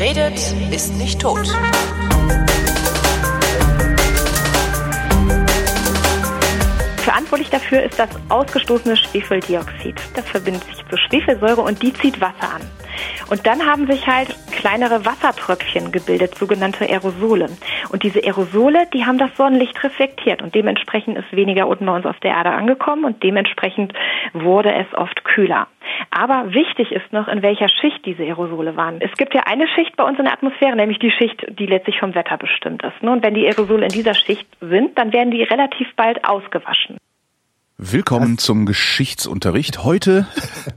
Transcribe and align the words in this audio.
Redet, 0.00 0.54
ist 0.72 0.94
nicht 0.94 1.20
tot. 1.20 1.46
Verantwortlich 6.96 7.50
dafür 7.50 7.82
ist 7.82 7.98
das 7.98 8.08
ausgestoßene 8.30 8.96
Schwefeldioxid. 8.96 10.00
Das 10.14 10.26
verbindet 10.26 10.64
sich 10.64 10.82
zur 10.88 10.98
Schwefelsäure 10.98 11.60
und 11.60 11.82
die 11.82 11.92
zieht 11.92 12.18
Wasser 12.18 12.54
an. 12.54 12.62
Und 13.30 13.46
dann 13.46 13.64
haben 13.64 13.86
sich 13.86 14.06
halt 14.08 14.34
kleinere 14.50 15.06
Wassertröpfchen 15.06 15.92
gebildet, 15.92 16.34
sogenannte 16.34 16.84
Aerosole. 16.84 17.48
Und 17.92 18.02
diese 18.02 18.24
Aerosole, 18.24 18.88
die 18.92 19.06
haben 19.06 19.18
das 19.18 19.36
Sonnenlicht 19.36 19.82
reflektiert 19.84 20.42
und 20.42 20.54
dementsprechend 20.54 21.16
ist 21.16 21.32
weniger 21.32 21.68
unten 21.68 21.86
bei 21.86 21.94
uns 21.94 22.06
auf 22.06 22.18
der 22.20 22.32
Erde 22.32 22.50
angekommen 22.50 23.04
und 23.04 23.22
dementsprechend 23.22 23.92
wurde 24.32 24.74
es 24.74 24.86
oft 24.98 25.24
kühler. 25.24 25.68
Aber 26.10 26.52
wichtig 26.52 26.90
ist 26.90 27.12
noch, 27.12 27.28
in 27.28 27.42
welcher 27.42 27.68
Schicht 27.68 28.04
diese 28.04 28.24
Aerosole 28.24 28.76
waren. 28.76 29.00
Es 29.00 29.12
gibt 29.16 29.32
ja 29.32 29.42
eine 29.46 29.68
Schicht 29.68 29.96
bei 29.96 30.04
uns 30.04 30.18
in 30.18 30.24
der 30.24 30.34
Atmosphäre, 30.34 30.74
nämlich 30.74 30.98
die 30.98 31.12
Schicht, 31.12 31.46
die 31.48 31.66
letztlich 31.66 32.00
vom 32.00 32.14
Wetter 32.14 32.36
bestimmt 32.36 32.82
ist. 32.82 33.00
Und 33.00 33.22
wenn 33.22 33.34
die 33.34 33.46
Aerosole 33.46 33.84
in 33.84 33.92
dieser 33.92 34.14
Schicht 34.14 34.46
sind, 34.60 34.98
dann 34.98 35.12
werden 35.12 35.30
die 35.30 35.44
relativ 35.44 35.86
bald 35.94 36.24
ausgewaschen. 36.24 36.98
Willkommen 37.82 38.36
zum 38.36 38.66
Geschichtsunterricht. 38.66 39.84
Heute 39.84 40.26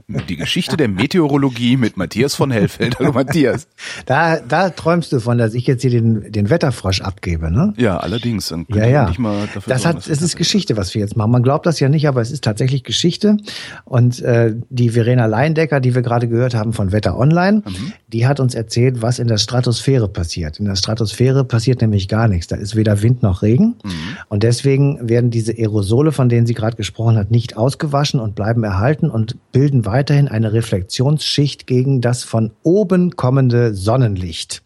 die 0.08 0.36
Geschichte 0.36 0.78
der 0.78 0.88
Meteorologie 0.88 1.76
mit 1.76 1.98
Matthias 1.98 2.34
von 2.34 2.50
Hellfeld. 2.50 2.98
Hallo 2.98 3.12
Matthias. 3.12 3.68
Da, 4.06 4.38
da 4.38 4.70
träumst 4.70 5.12
du 5.12 5.20
von, 5.20 5.36
dass 5.36 5.52
ich 5.52 5.66
jetzt 5.66 5.82
hier 5.82 5.90
den, 5.90 6.32
den 6.32 6.48
Wetterfrosch 6.48 7.02
abgebe, 7.02 7.50
ne? 7.50 7.74
Ja, 7.76 7.98
allerdings. 7.98 8.48
Dann 8.48 8.64
ja, 8.70 8.86
ja. 8.86 9.06
Nicht 9.06 9.18
mal 9.18 9.46
dafür 9.52 9.64
das 9.66 9.82
sorgen, 9.82 9.98
hat, 9.98 10.06
es 10.06 10.22
ist 10.22 10.36
Geschichte, 10.36 10.78
was 10.78 10.94
wir 10.94 11.02
jetzt 11.02 11.14
machen. 11.14 11.30
Man 11.30 11.42
glaubt 11.42 11.66
das 11.66 11.78
ja 11.78 11.90
nicht, 11.90 12.08
aber 12.08 12.22
es 12.22 12.30
ist 12.30 12.42
tatsächlich 12.42 12.84
Geschichte. 12.84 13.36
Und 13.84 14.22
äh, 14.22 14.54
die 14.70 14.88
Verena 14.88 15.26
Leindecker, 15.26 15.80
die 15.80 15.94
wir 15.94 16.00
gerade 16.00 16.26
gehört 16.26 16.54
haben 16.54 16.72
von 16.72 16.90
Wetter 16.90 17.18
Online, 17.18 17.62
mhm. 17.66 17.92
Die 18.14 18.28
hat 18.28 18.38
uns 18.38 18.54
erzählt, 18.54 19.02
was 19.02 19.18
in 19.18 19.26
der 19.26 19.38
Stratosphäre 19.38 20.08
passiert. 20.08 20.60
In 20.60 20.66
der 20.66 20.76
Stratosphäre 20.76 21.44
passiert 21.44 21.80
nämlich 21.80 22.06
gar 22.06 22.28
nichts. 22.28 22.46
Da 22.46 22.54
ist 22.54 22.76
weder 22.76 23.02
Wind 23.02 23.24
noch 23.24 23.42
Regen. 23.42 23.74
Mhm. 23.82 23.90
Und 24.28 24.44
deswegen 24.44 25.08
werden 25.08 25.30
diese 25.30 25.52
Aerosole, 25.52 26.12
von 26.12 26.28
denen 26.28 26.46
sie 26.46 26.54
gerade 26.54 26.76
gesprochen 26.76 27.16
hat, 27.16 27.32
nicht 27.32 27.56
ausgewaschen 27.56 28.20
und 28.20 28.36
bleiben 28.36 28.62
erhalten 28.62 29.10
und 29.10 29.36
bilden 29.50 29.84
weiterhin 29.84 30.28
eine 30.28 30.52
Reflexionsschicht 30.52 31.66
gegen 31.66 32.00
das 32.00 32.22
von 32.22 32.52
oben 32.62 33.16
kommende 33.16 33.74
Sonnenlicht. 33.74 34.62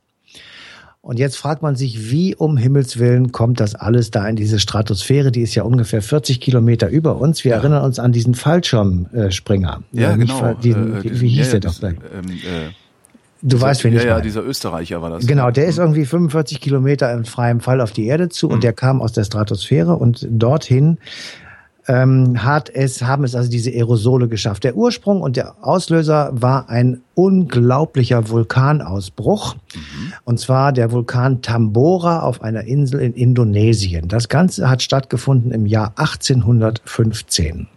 Und 1.01 1.19
jetzt 1.19 1.39
fragt 1.39 1.63
man 1.63 1.75
sich, 1.75 2.11
wie 2.11 2.35
um 2.35 2.59
Himmels 2.59 2.99
Willen 2.99 3.33
kommt 3.33 3.61
das 3.61 3.75
alles 3.75 4.11
da 4.11 4.29
in 4.29 4.37
diese 4.37 4.59
Stratosphäre? 4.59 5.33
Die 5.33 5.41
ist 5.41 5.55
ja 5.55 5.63
ungefähr 5.63 6.03
40 6.03 6.39
Kilometer 6.39 6.91
über 6.91 7.17
uns. 7.17 7.45
Wir 7.45 7.53
ja. 7.53 7.57
erinnern 7.57 7.83
uns 7.83 7.99
an 7.99 8.13
diesen 8.13 8.35
Fallschirmspringer. 8.35 9.85
Ja, 9.93 10.03
ja 10.03 10.17
genau. 10.17 10.53
Diesen, 10.53 10.97
äh, 10.97 11.05
wie, 11.05 11.21
wie 11.23 11.29
hieß 11.29 11.53
ja, 11.53 11.61
der 11.61 11.71
doch? 11.71 11.83
Ähm, 11.83 11.95
äh, 11.95 12.73
Du 13.41 13.57
dieser, 13.57 13.67
weißt, 13.67 13.85
wen 13.85 13.93
ich 13.95 14.03
Ja, 14.03 14.07
meine. 14.07 14.19
ja, 14.19 14.23
dieser 14.23 14.45
Österreicher 14.45 15.01
war 15.03 15.11
das. 15.11 15.27
Genau, 15.27 15.51
der 15.51 15.67
ist 15.67 15.79
irgendwie 15.79 16.05
45 16.05 16.61
Kilometer 16.61 17.13
im 17.13 17.25
freien 17.25 17.61
Fall 17.61 17.81
auf 17.81 17.93
die 17.93 18.07
Erde 18.07 18.29
zu 18.29 18.47
mhm. 18.47 18.55
und 18.55 18.65
der 18.65 18.73
kam 18.73 19.01
aus 19.01 19.13
der 19.13 19.25
Stratosphäre 19.25 19.95
und 19.95 20.27
dorthin 20.31 20.99
ähm, 21.89 22.45
hat 22.45 22.69
es, 22.69 23.03
haben 23.03 23.25
es 23.25 23.35
also 23.35 23.51
diese 23.51 23.71
Aerosole 23.71 24.29
geschafft. 24.29 24.63
Der 24.65 24.77
Ursprung 24.77 25.23
und 25.23 25.37
der 25.37 25.57
Auslöser 25.67 26.31
war 26.33 26.69
ein 26.69 27.01
unglaublicher 27.15 28.29
Vulkanausbruch. 28.29 29.55
Mhm. 29.55 30.13
Und 30.25 30.39
zwar 30.39 30.73
der 30.73 30.93
Vulkan 30.93 31.41
Tambora 31.41 32.21
auf 32.21 32.43
einer 32.43 32.65
Insel 32.65 33.01
in 33.01 33.15
Indonesien. 33.15 34.09
Das 34.09 34.29
Ganze 34.29 34.69
hat 34.69 34.83
stattgefunden 34.83 35.51
im 35.51 35.65
Jahr 35.65 35.95
1815. 35.97 37.69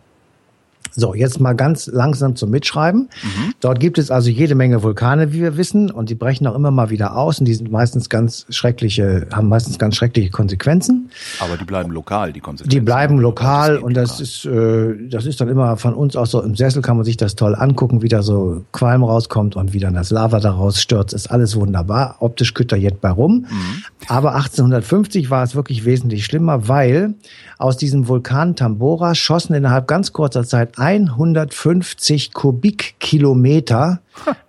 So, 0.95 1.14
jetzt 1.14 1.39
mal 1.39 1.53
ganz 1.53 1.88
langsam 1.88 2.36
zum 2.36 2.50
Mitschreiben. 2.50 3.09
Mhm. 3.23 3.53
Dort 3.59 3.80
gibt 3.80 3.97
es 3.97 4.11
also 4.11 4.30
jede 4.30 4.56
Menge 4.56 4.84
Vulkane, 4.84 5.31
wie 5.31 5.41
wir 5.41 5.57
wissen, 5.57 5.90
und 5.90 6.09
die 6.09 6.16
brechen 6.16 6.47
auch 6.47 6.56
immer 6.56 6.72
mal 6.72 6.90
wieder 6.90 7.16
aus 7.16 7.40
und 7.40 7.46
die 7.46 7.53
sind 7.53 7.72
meistens 7.72 8.09
ganz 8.09 8.46
schreckliche, 8.50 9.28
haben 9.31 9.47
meistens 9.47 9.79
ganz 9.79 9.96
schreckliche 9.96 10.29
Konsequenzen. 10.29 11.09
Aber 11.40 11.57
die 11.57 11.66
bleiben 11.66 11.91
lokal, 11.91 12.34
die 12.34 12.40
Konsequenzen. 12.40 12.78
Die 12.78 12.84
bleiben 12.84 13.19
lokal 13.19 13.75
das 13.75 13.84
und 13.84 13.94
das 13.96 14.19
ist, 14.19 14.46
äh, 14.46 15.07
das 15.09 15.25
ist 15.25 15.40
dann 15.40 15.47
immer 15.47 15.78
von 15.78 15.94
uns 15.94 16.16
auch 16.16 16.25
so 16.25 16.41
im 16.41 16.56
Sessel 16.56 16.81
kann 16.81 16.97
man 16.97 17.06
sich 17.06 17.18
das 17.18 17.35
toll 17.35 17.56
angucken, 17.56 18.02
wie 18.02 18.09
da 18.09 18.22
so 18.22 18.63
Qualm 18.72 19.03
rauskommt 19.03 19.56
und 19.56 19.73
wie 19.73 19.79
dann 19.79 19.94
das 19.94 20.12
Lava 20.12 20.40
daraus 20.40 20.81
stürzt, 20.81 21.13
ist 21.13 21.31
alles 21.31 21.56
wunderbar. 21.56 22.18
Optisch 22.19 22.53
kütterjet 22.53 23.02
bei 23.02 23.09
rum. 23.09 23.46
Mhm. 23.50 23.84
Aber 24.08 24.35
1850 24.35 25.29
war 25.29 25.44
es 25.44 25.56
wirklich 25.56 25.85
wesentlich 25.85 26.25
schlimmer, 26.25 26.68
weil 26.68 27.13
aus 27.58 27.78
diesem 27.78 28.08
Vulkan 28.08 28.56
Tambora 28.56 29.16
schossen 29.16 29.53
innerhalb 29.53 29.88
ganz 29.88 30.13
kurzer 30.13 30.44
Zeit 30.44 30.79
150 30.81 32.34
Kubikkilometer 32.34 34.02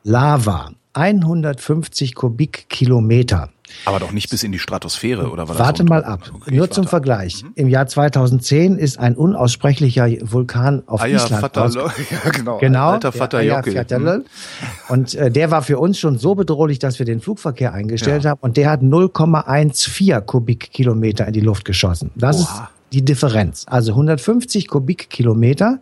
Lava. 0.03 0.70
150 0.94 2.15
Kubikkilometer. 2.15 3.50
Aber 3.84 4.00
doch 4.00 4.12
nicht 4.12 4.31
bis 4.31 4.42
in 4.42 4.53
die 4.53 4.59
Stratosphäre, 4.59 5.31
oder 5.31 5.48
was? 5.48 5.59
Warte 5.59 5.84
mal 5.84 6.04
ab. 6.04 6.31
Okay, 6.34 6.54
Nur 6.54 6.71
zum 6.71 6.87
Vergleich. 6.87 7.42
Mhm. 7.42 7.53
Im 7.54 7.69
Jahr 7.69 7.87
2010 7.87 8.78
ist 8.78 8.98
ein 8.98 9.15
unaussprechlicher 9.15 10.09
Vulkan 10.22 10.82
auf 10.87 11.03
Aya 11.03 11.16
Island 11.16 11.41
Vater, 11.41 11.71
ja, 12.10 12.31
genau. 12.31 12.59
genau. 12.59 12.91
Alter 12.91 13.12
Vater 13.12 13.42
mhm. 13.98 14.25
Und 14.88 15.15
äh, 15.15 15.31
der 15.31 15.50
war 15.50 15.62
für 15.62 15.78
uns 15.78 15.98
schon 15.98 16.16
so 16.16 16.34
bedrohlich, 16.34 16.78
dass 16.78 16.98
wir 16.98 17.06
den 17.06 17.21
Flugverkehr 17.21 17.75
eingestellt 17.75 18.25
ja. 18.25 18.31
haben. 18.31 18.41
Und 18.41 18.56
der 18.56 18.71
hat 18.71 18.81
0,14 18.81 20.21
Kubikkilometer 20.22 21.26
in 21.26 21.32
die 21.34 21.41
Luft 21.41 21.66
geschossen. 21.66 22.10
Das 22.15 22.41
Oha. 22.41 22.42
ist 22.42 22.82
die 22.92 23.04
Differenz. 23.04 23.65
Also 23.69 23.92
150 23.92 24.69
Kubikkilometer 24.69 25.81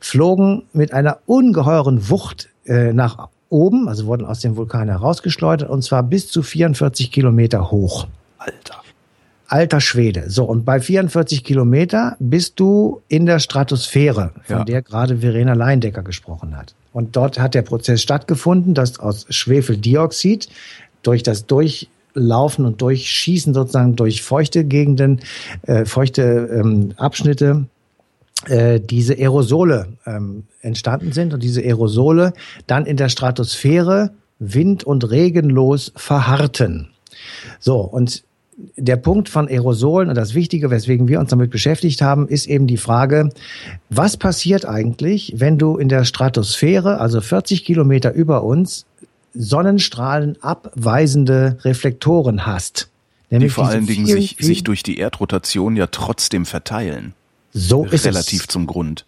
flogen 0.00 0.64
mit 0.72 0.92
einer 0.92 1.18
ungeheuren 1.26 2.08
Wucht 2.08 2.48
äh, 2.64 2.92
nach 2.92 3.28
oben, 3.48 3.88
also 3.88 4.06
wurden 4.06 4.24
aus 4.24 4.40
dem 4.40 4.56
Vulkan 4.56 4.88
herausgeschleudert 4.88 5.68
und 5.68 5.82
zwar 5.82 6.02
bis 6.02 6.28
zu 6.28 6.42
44 6.42 7.12
Kilometer 7.12 7.70
hoch. 7.70 8.06
Alter. 8.38 8.76
Alter 9.46 9.80
Schwede. 9.80 10.30
So, 10.30 10.44
und 10.44 10.64
bei 10.64 10.80
44 10.80 11.42
Kilometer 11.42 12.16
bist 12.20 12.60
du 12.60 13.02
in 13.08 13.26
der 13.26 13.40
Stratosphäre, 13.40 14.30
von 14.44 14.58
ja. 14.58 14.64
der 14.64 14.82
gerade 14.82 15.18
Verena 15.18 15.54
Leindecker 15.54 16.02
gesprochen 16.02 16.56
hat. 16.56 16.74
Und 16.92 17.16
dort 17.16 17.40
hat 17.40 17.54
der 17.54 17.62
Prozess 17.62 18.00
stattgefunden, 18.00 18.74
dass 18.74 19.00
aus 19.00 19.26
Schwefeldioxid 19.28 20.48
durch 21.02 21.24
das 21.24 21.46
Durch 21.46 21.88
Laufen 22.14 22.64
und 22.64 22.80
Durchschießen 22.80 23.54
sozusagen 23.54 23.96
durch 23.96 24.22
feuchte 24.22 24.64
Gegenden, 24.64 25.20
äh, 25.62 25.84
feuchte 25.84 26.48
ähm, 26.52 26.92
Abschnitte 26.96 27.66
äh, 28.46 28.80
diese 28.80 29.14
Aerosole 29.14 29.88
ähm, 30.06 30.44
entstanden 30.62 31.12
sind 31.12 31.34
und 31.34 31.42
diese 31.42 31.60
Aerosole 31.60 32.32
dann 32.66 32.86
in 32.86 32.96
der 32.96 33.08
Stratosphäre 33.08 34.10
wind- 34.38 34.84
und 34.84 35.10
regenlos 35.10 35.92
verharrten. 35.96 36.88
So, 37.58 37.80
und 37.80 38.24
der 38.76 38.96
Punkt 38.96 39.28
von 39.28 39.48
Aerosolen 39.48 40.08
und 40.08 40.14
das 40.14 40.34
Wichtige, 40.34 40.70
weswegen 40.70 41.08
wir 41.08 41.20
uns 41.20 41.30
damit 41.30 41.50
beschäftigt 41.50 42.02
haben, 42.02 42.28
ist 42.28 42.46
eben 42.46 42.66
die 42.66 42.76
Frage, 42.76 43.30
was 43.88 44.16
passiert 44.16 44.66
eigentlich, 44.66 45.34
wenn 45.36 45.58
du 45.58 45.76
in 45.76 45.88
der 45.88 46.04
Stratosphäre, 46.04 46.98
also 46.98 47.20
40 47.20 47.64
Kilometer 47.64 48.12
über 48.12 48.44
uns, 48.44 48.86
Sonnenstrahlen 49.32 50.36
abweisende 50.42 51.58
Reflektoren 51.62 52.46
hast. 52.46 52.88
Die 53.30 53.48
vor 53.48 53.68
allen 53.68 53.86
Dingen 53.86 54.06
sich, 54.06 54.36
sich 54.40 54.64
durch 54.64 54.82
die 54.82 54.98
Erdrotation 54.98 55.76
ja 55.76 55.86
trotzdem 55.86 56.46
verteilen. 56.46 57.14
So 57.52 57.84
ist 57.84 58.06
Relativ 58.06 58.42
es. 58.42 58.46
zum 58.48 58.66
Grund. 58.66 59.06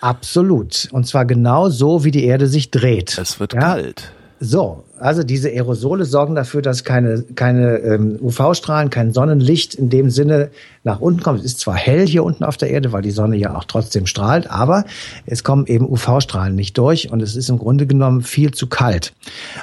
Absolut. 0.00 0.88
Und 0.92 1.06
zwar 1.06 1.24
genau 1.24 1.68
so, 1.68 2.04
wie 2.04 2.10
die 2.10 2.24
Erde 2.24 2.46
sich 2.46 2.70
dreht. 2.70 3.16
Es 3.18 3.40
wird 3.40 3.54
ja? 3.54 3.60
kalt. 3.60 4.12
So, 4.38 4.84
also 4.98 5.22
diese 5.22 5.48
Aerosole 5.48 6.04
sorgen 6.04 6.34
dafür, 6.34 6.60
dass 6.60 6.84
keine, 6.84 7.22
keine 7.34 7.78
ähm, 7.78 8.18
UV-Strahlen, 8.20 8.90
kein 8.90 9.12
Sonnenlicht 9.12 9.74
in 9.74 9.88
dem 9.88 10.10
Sinne 10.10 10.50
nach 10.84 11.00
unten 11.00 11.22
kommt. 11.22 11.40
Es 11.40 11.46
ist 11.46 11.60
zwar 11.60 11.74
hell 11.74 12.06
hier 12.06 12.22
unten 12.22 12.44
auf 12.44 12.58
der 12.58 12.70
Erde, 12.70 12.92
weil 12.92 13.00
die 13.00 13.10
Sonne 13.10 13.36
ja 13.36 13.56
auch 13.56 13.64
trotzdem 13.64 14.04
strahlt, 14.04 14.50
aber 14.50 14.84
es 15.24 15.42
kommen 15.42 15.66
eben 15.66 15.88
UV-Strahlen 15.88 16.54
nicht 16.54 16.76
durch 16.76 17.10
und 17.10 17.22
es 17.22 17.34
ist 17.34 17.48
im 17.48 17.58
Grunde 17.58 17.86
genommen 17.86 18.20
viel 18.20 18.50
zu 18.50 18.66
kalt. 18.66 19.14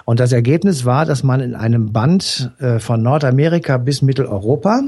Und 0.06 0.20
das 0.20 0.32
Ergebnis 0.32 0.86
war, 0.86 1.06
dass 1.06 1.24
man 1.24 1.42
in 1.42 1.54
einem 1.54 1.94
Band 1.94 2.52
äh, 2.60 2.80
von 2.80 3.04
Nordamerika 3.04 3.78
bis 3.78 4.02
Mitteleuropa 4.02 4.82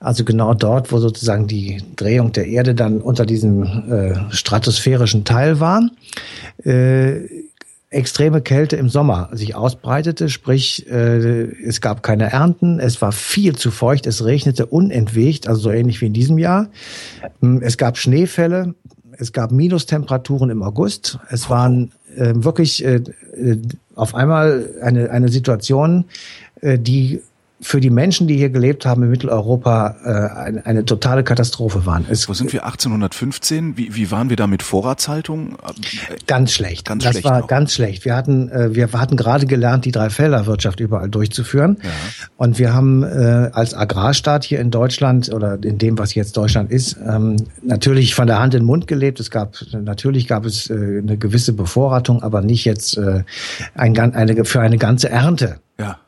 also 0.00 0.24
genau 0.24 0.54
dort, 0.54 0.92
wo 0.92 0.98
sozusagen 0.98 1.46
die 1.46 1.82
Drehung 1.96 2.32
der 2.32 2.46
Erde 2.46 2.74
dann 2.74 3.00
unter 3.00 3.26
diesem 3.26 3.62
äh, 3.62 4.32
stratosphärischen 4.34 5.24
Teil 5.24 5.60
war, 5.60 5.88
äh, 6.64 7.20
extreme 7.92 8.40
Kälte 8.40 8.76
im 8.76 8.88
Sommer 8.88 9.28
sich 9.32 9.54
ausbreitete, 9.54 10.28
sprich 10.28 10.86
äh, 10.90 11.44
es 11.64 11.80
gab 11.80 12.02
keine 12.02 12.32
Ernten, 12.32 12.80
es 12.80 13.02
war 13.02 13.12
viel 13.12 13.54
zu 13.56 13.70
feucht, 13.70 14.06
es 14.06 14.24
regnete 14.24 14.66
unentwegt, 14.66 15.46
also 15.46 15.62
so 15.62 15.70
ähnlich 15.70 16.00
wie 16.00 16.06
in 16.06 16.12
diesem 16.12 16.38
Jahr. 16.38 16.68
Hm, 17.40 17.62
es 17.62 17.76
gab 17.76 17.98
Schneefälle, 17.98 18.74
es 19.18 19.32
gab 19.32 19.52
Minustemperaturen 19.52 20.50
im 20.50 20.62
August, 20.62 21.18
es 21.30 21.50
waren 21.50 21.92
äh, 22.16 22.32
wirklich 22.34 22.84
äh, 22.84 22.96
äh, 23.36 23.58
auf 23.94 24.14
einmal 24.14 24.70
eine, 24.82 25.10
eine 25.10 25.28
Situation, 25.28 26.06
äh, 26.60 26.78
die 26.78 27.20
für 27.62 27.80
die 27.80 27.90
Menschen, 27.90 28.26
die 28.26 28.36
hier 28.36 28.50
gelebt 28.50 28.84
haben 28.84 29.04
in 29.04 29.10
Mitteleuropa, 29.10 29.96
äh, 30.04 30.38
eine, 30.38 30.66
eine 30.66 30.84
totale 30.84 31.22
Katastrophe 31.22 31.86
waren. 31.86 32.04
Es, 32.10 32.28
Wo 32.28 32.34
sind 32.34 32.52
wir? 32.52 32.64
1815? 32.64 33.76
Wie, 33.76 33.94
wie 33.94 34.10
waren 34.10 34.30
wir 34.30 34.36
da 34.36 34.48
mit 34.48 34.64
Vorratshaltung? 34.64 35.56
Ganz 36.26 36.52
schlecht. 36.52 36.86
Ganz 36.86 37.04
das 37.04 37.12
schlecht 37.12 37.24
war 37.24 37.40
noch. 37.40 37.46
ganz 37.46 37.72
schlecht. 37.72 38.04
Wir 38.04 38.16
hatten, 38.16 38.48
äh, 38.50 38.74
wir 38.74 38.92
hatten 38.92 39.16
gerade 39.16 39.46
gelernt, 39.46 39.84
die 39.84 39.92
Dreifelderwirtschaft 39.92 40.80
überall 40.80 41.08
durchzuführen. 41.08 41.78
Ja. 41.82 41.90
Und 42.36 42.58
wir 42.58 42.74
haben 42.74 43.04
äh, 43.04 43.50
als 43.52 43.74
Agrarstaat 43.74 44.42
hier 44.44 44.58
in 44.58 44.72
Deutschland 44.72 45.32
oder 45.32 45.62
in 45.62 45.78
dem, 45.78 45.98
was 45.98 46.14
jetzt 46.14 46.36
Deutschland 46.36 46.70
ist, 46.72 46.96
ähm, 47.08 47.36
natürlich 47.62 48.16
von 48.16 48.26
der 48.26 48.40
Hand 48.40 48.54
in 48.54 48.60
den 48.60 48.66
Mund 48.66 48.88
gelebt. 48.88 49.20
Es 49.20 49.30
gab 49.30 49.54
natürlich 49.72 50.26
gab 50.26 50.44
es 50.44 50.68
äh, 50.68 50.74
eine 50.74 51.16
gewisse 51.16 51.52
Bevorratung, 51.52 52.24
aber 52.24 52.42
nicht 52.42 52.64
jetzt 52.64 52.98
äh, 52.98 53.22
ein, 53.74 53.96
eine, 53.96 54.44
für 54.44 54.60
eine 54.60 54.78
ganze 54.78 55.08
Ernte. 55.10 55.60
Ja. 55.78 55.98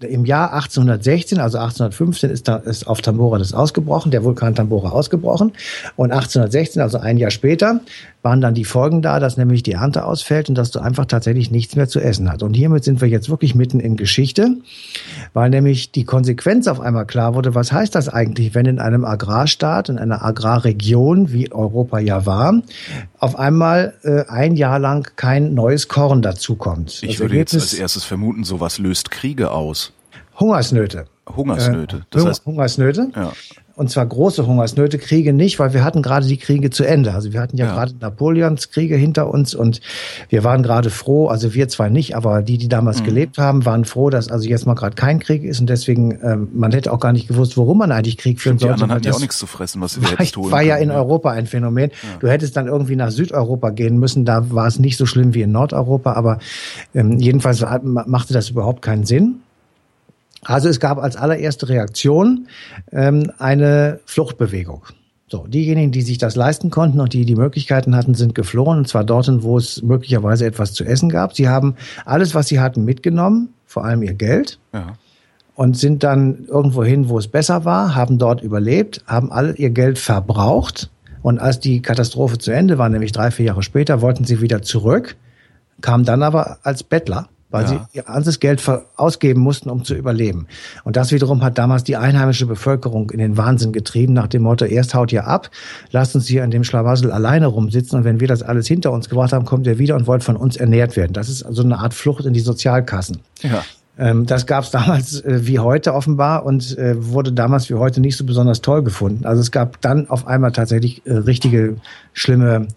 Im 0.00 0.26
Jahr 0.26 0.52
1816, 0.52 1.38
also 1.38 1.56
1815, 1.56 2.28
ist, 2.28 2.48
da, 2.48 2.56
ist 2.56 2.86
auf 2.86 3.00
Tambora 3.00 3.38
das 3.38 3.54
ausgebrochen, 3.54 4.10
der 4.10 4.24
Vulkan 4.24 4.54
Tambora 4.54 4.90
ausgebrochen. 4.90 5.52
Und 5.96 6.12
1816, 6.12 6.82
also 6.82 6.98
ein 6.98 7.16
Jahr 7.16 7.30
später, 7.30 7.80
waren 8.26 8.42
dann 8.42 8.54
die 8.54 8.64
Folgen 8.64 9.00
da, 9.00 9.20
dass 9.20 9.38
nämlich 9.38 9.62
die 9.62 9.72
Ernte 9.72 10.04
ausfällt 10.04 10.50
und 10.50 10.54
dass 10.56 10.70
du 10.70 10.80
einfach 10.80 11.06
tatsächlich 11.06 11.50
nichts 11.50 11.76
mehr 11.76 11.88
zu 11.88 12.00
essen 12.00 12.30
hast. 12.30 12.42
Und 12.42 12.54
hiermit 12.54 12.84
sind 12.84 13.00
wir 13.00 13.08
jetzt 13.08 13.30
wirklich 13.30 13.54
mitten 13.54 13.80
in 13.80 13.96
Geschichte, 13.96 14.56
weil 15.32 15.48
nämlich 15.48 15.92
die 15.92 16.04
Konsequenz 16.04 16.66
auf 16.66 16.80
einmal 16.80 17.06
klar 17.06 17.34
wurde, 17.34 17.54
was 17.54 17.72
heißt 17.72 17.94
das 17.94 18.08
eigentlich, 18.08 18.54
wenn 18.54 18.66
in 18.66 18.80
einem 18.80 19.04
Agrarstaat, 19.04 19.88
in 19.88 19.98
einer 19.98 20.22
Agrarregion, 20.24 21.32
wie 21.32 21.52
Europa 21.52 22.00
ja 22.00 22.26
war, 22.26 22.60
auf 23.18 23.38
einmal 23.38 23.94
äh, 24.02 24.24
ein 24.28 24.56
Jahr 24.56 24.78
lang 24.78 25.08
kein 25.16 25.54
neues 25.54 25.88
Korn 25.88 26.20
dazukommt. 26.20 27.02
Ich 27.02 27.12
Das 27.12 27.20
würde 27.20 27.36
jetzt 27.36 27.54
Ergebnis- 27.54 27.72
als 27.72 27.80
erstes 27.80 28.04
vermuten, 28.04 28.44
sowas 28.44 28.78
löst 28.78 29.10
Kriege 29.10 29.52
aus. 29.52 29.92
Hungersnöte. 30.38 31.06
Hungersnöte. 31.34 31.96
Äh, 31.96 32.00
Das 32.10 32.22
Hunger- 32.22 32.30
heißt, 32.30 32.46
Hungersnöte. 32.46 33.08
ja. 33.14 33.32
Und 33.74 33.90
zwar 33.90 34.06
große 34.06 34.46
Hungersnöte, 34.46 34.96
Kriege 34.96 35.34
nicht, 35.34 35.58
weil 35.58 35.74
wir 35.74 35.84
hatten 35.84 36.00
gerade 36.00 36.26
die 36.26 36.38
Kriege 36.38 36.70
zu 36.70 36.82
Ende. 36.84 37.12
Also 37.12 37.34
wir 37.34 37.40
hatten 37.42 37.58
ja, 37.58 37.66
Ja. 37.66 37.74
gerade 37.74 37.92
Napoleons 38.00 38.70
Kriege 38.70 38.96
hinter 38.96 39.28
uns 39.28 39.54
und 39.54 39.82
wir 40.30 40.44
waren 40.44 40.62
gerade 40.62 40.88
froh, 40.88 41.26
also 41.28 41.52
wir 41.52 41.68
zwar 41.68 41.90
nicht, 41.90 42.16
aber 42.16 42.40
die, 42.40 42.56
die 42.56 42.66
Mhm. 42.66 42.70
damals 42.70 43.02
gelebt 43.04 43.36
haben, 43.36 43.66
waren 43.66 43.84
froh, 43.84 44.08
dass 44.08 44.30
also 44.30 44.48
jetzt 44.48 44.64
mal 44.66 44.72
gerade 44.72 44.94
kein 44.94 45.18
Krieg 45.18 45.44
ist 45.44 45.60
und 45.60 45.68
deswegen, 45.68 46.18
ähm, 46.22 46.48
man 46.54 46.72
hätte 46.72 46.90
auch 46.90 47.00
gar 47.00 47.12
nicht 47.12 47.28
gewusst, 47.28 47.58
warum 47.58 47.76
man 47.76 47.92
eigentlich 47.92 48.16
Krieg 48.16 48.40
führen 48.40 48.56
die 48.56 48.60
sollte. 48.62 48.74
anderen 48.74 48.90
weil 48.92 48.96
hatten 48.96 49.08
ja 49.08 49.12
auch 49.12 49.20
nichts 49.20 49.36
zu 49.36 49.46
fressen, 49.46 49.82
was 49.82 50.00
wir 50.00 50.08
war, 50.10 50.20
jetzt 50.22 50.36
holen 50.38 50.52
war 50.52 50.62
ja 50.62 50.76
können, 50.78 50.90
in 50.90 50.96
Europa 50.96 51.32
ein 51.32 51.44
Phänomen. 51.46 51.90
Du 52.20 52.28
hättest 52.28 52.56
dann 52.56 52.68
irgendwie 52.68 52.96
nach 52.96 53.10
Südeuropa 53.10 53.68
gehen 53.70 53.98
müssen, 53.98 54.24
da 54.24 54.50
war 54.50 54.68
es 54.68 54.78
nicht 54.78 54.96
so 54.96 55.04
schlimm 55.04 55.34
wie 55.34 55.42
in 55.42 55.52
Nordeuropa, 55.52 56.14
aber 56.14 56.38
ähm, 56.94 57.18
jedenfalls 57.18 57.62
machte 57.82 58.32
das 58.32 58.48
überhaupt 58.48 58.80
keinen 58.80 59.04
Sinn. 59.04 59.40
Also 60.46 60.68
es 60.68 60.80
gab 60.80 60.98
als 60.98 61.16
allererste 61.16 61.68
Reaktion 61.68 62.46
ähm, 62.92 63.30
eine 63.38 64.00
Fluchtbewegung. 64.06 64.84
So, 65.28 65.46
diejenigen, 65.48 65.90
die 65.90 66.02
sich 66.02 66.18
das 66.18 66.36
leisten 66.36 66.70
konnten 66.70 67.00
und 67.00 67.12
die 67.12 67.24
die 67.24 67.34
Möglichkeiten 67.34 67.96
hatten, 67.96 68.14
sind 68.14 68.36
geflohen, 68.36 68.78
und 68.78 68.88
zwar 68.88 69.02
dorthin, 69.02 69.42
wo 69.42 69.58
es 69.58 69.82
möglicherweise 69.82 70.46
etwas 70.46 70.72
zu 70.72 70.84
essen 70.84 71.08
gab. 71.08 71.34
Sie 71.34 71.48
haben 71.48 71.74
alles, 72.04 72.36
was 72.36 72.46
sie 72.46 72.60
hatten, 72.60 72.84
mitgenommen, 72.84 73.48
vor 73.66 73.84
allem 73.84 74.02
ihr 74.04 74.14
Geld, 74.14 74.60
Ja. 74.72 74.92
und 75.56 75.76
sind 75.76 76.04
dann 76.04 76.44
irgendwo 76.46 76.84
hin, 76.84 77.08
wo 77.08 77.18
es 77.18 77.26
besser 77.26 77.64
war, 77.64 77.96
haben 77.96 78.18
dort 78.18 78.40
überlebt, 78.40 79.02
haben 79.08 79.32
alle 79.32 79.56
ihr 79.56 79.70
Geld 79.70 79.98
verbraucht. 79.98 80.90
Und 81.22 81.40
als 81.40 81.58
die 81.58 81.82
Katastrophe 81.82 82.38
zu 82.38 82.52
Ende 82.52 82.78
war, 82.78 82.88
nämlich 82.88 83.10
drei, 83.10 83.32
vier 83.32 83.46
Jahre 83.46 83.64
später, 83.64 84.00
wollten 84.02 84.22
sie 84.24 84.40
wieder 84.40 84.62
zurück, 84.62 85.16
kamen 85.80 86.04
dann 86.04 86.22
aber 86.22 86.58
als 86.62 86.84
Bettler, 86.84 87.28
weil 87.50 87.64
Ja. 87.64 87.68
sie 87.68 87.78
ihr 87.98 88.02
ganzes 88.02 88.40
Geld 88.40 88.62
ausgeben 88.96 89.40
mussten, 89.40 89.70
um 89.70 89.84
zu 89.84 89.94
überleben. 89.94 90.46
Und 90.84 90.96
das 90.96 91.12
wiederum 91.12 91.42
hat 91.44 91.58
damals 91.58 91.84
die 91.84 91.96
einheimische 91.96 92.46
Bevölkerung 92.46 93.10
in 93.10 93.18
den 93.18 93.36
Wahnsinn 93.36 93.72
getrieben, 93.72 94.12
nach 94.14 94.26
dem 94.26 94.42
Motto, 94.42 94.64
erst 94.64 94.94
haut 94.94 95.12
ihr 95.12 95.26
ab, 95.26 95.50
lasst 95.90 96.14
uns 96.14 96.26
hier 96.26 96.42
an 96.44 96.50
dem 96.50 96.64
Schlamassel 96.64 97.12
alleine 97.12 97.46
rumsitzen 97.46 97.98
und 97.98 98.04
wenn 98.04 98.20
wir 98.20 98.28
das 98.28 98.42
alles 98.42 98.66
hinter 98.66 98.92
uns 98.92 99.08
gebracht 99.08 99.32
haben, 99.32 99.44
kommt 99.44 99.66
ihr 99.66 99.78
wieder 99.78 99.96
und 99.96 100.06
wollt 100.06 100.24
von 100.24 100.36
uns 100.36 100.56
ernährt 100.56 100.96
werden. 100.96 101.12
Das 101.12 101.28
ist 101.28 101.42
also 101.44 101.62
eine 101.62 101.78
Art 101.78 101.94
Flucht 101.94 102.24
in 102.26 102.32
die 102.32 102.40
Sozialkassen. 102.40 103.18
Ja. 103.42 103.64
Ähm, 103.98 104.26
das 104.26 104.44
gab 104.44 104.64
es 104.64 104.70
damals 104.72 105.22
äh, 105.22 105.46
wie 105.46 105.58
heute 105.58 105.94
offenbar 105.94 106.44
und 106.44 106.76
äh, 106.76 106.94
wurde 107.12 107.32
damals 107.32 107.70
wie 107.70 107.74
heute 107.74 108.02
nicht 108.02 108.16
so 108.18 108.26
besonders 108.26 108.60
toll 108.60 108.82
gefunden. 108.82 109.24
Also 109.24 109.40
es 109.40 109.50
gab 109.50 109.80
dann 109.80 110.10
auf 110.10 110.26
einmal 110.26 110.52
tatsächlich 110.52 111.00
äh, 111.06 111.14
richtige 111.14 111.76
schlimme 112.12 112.68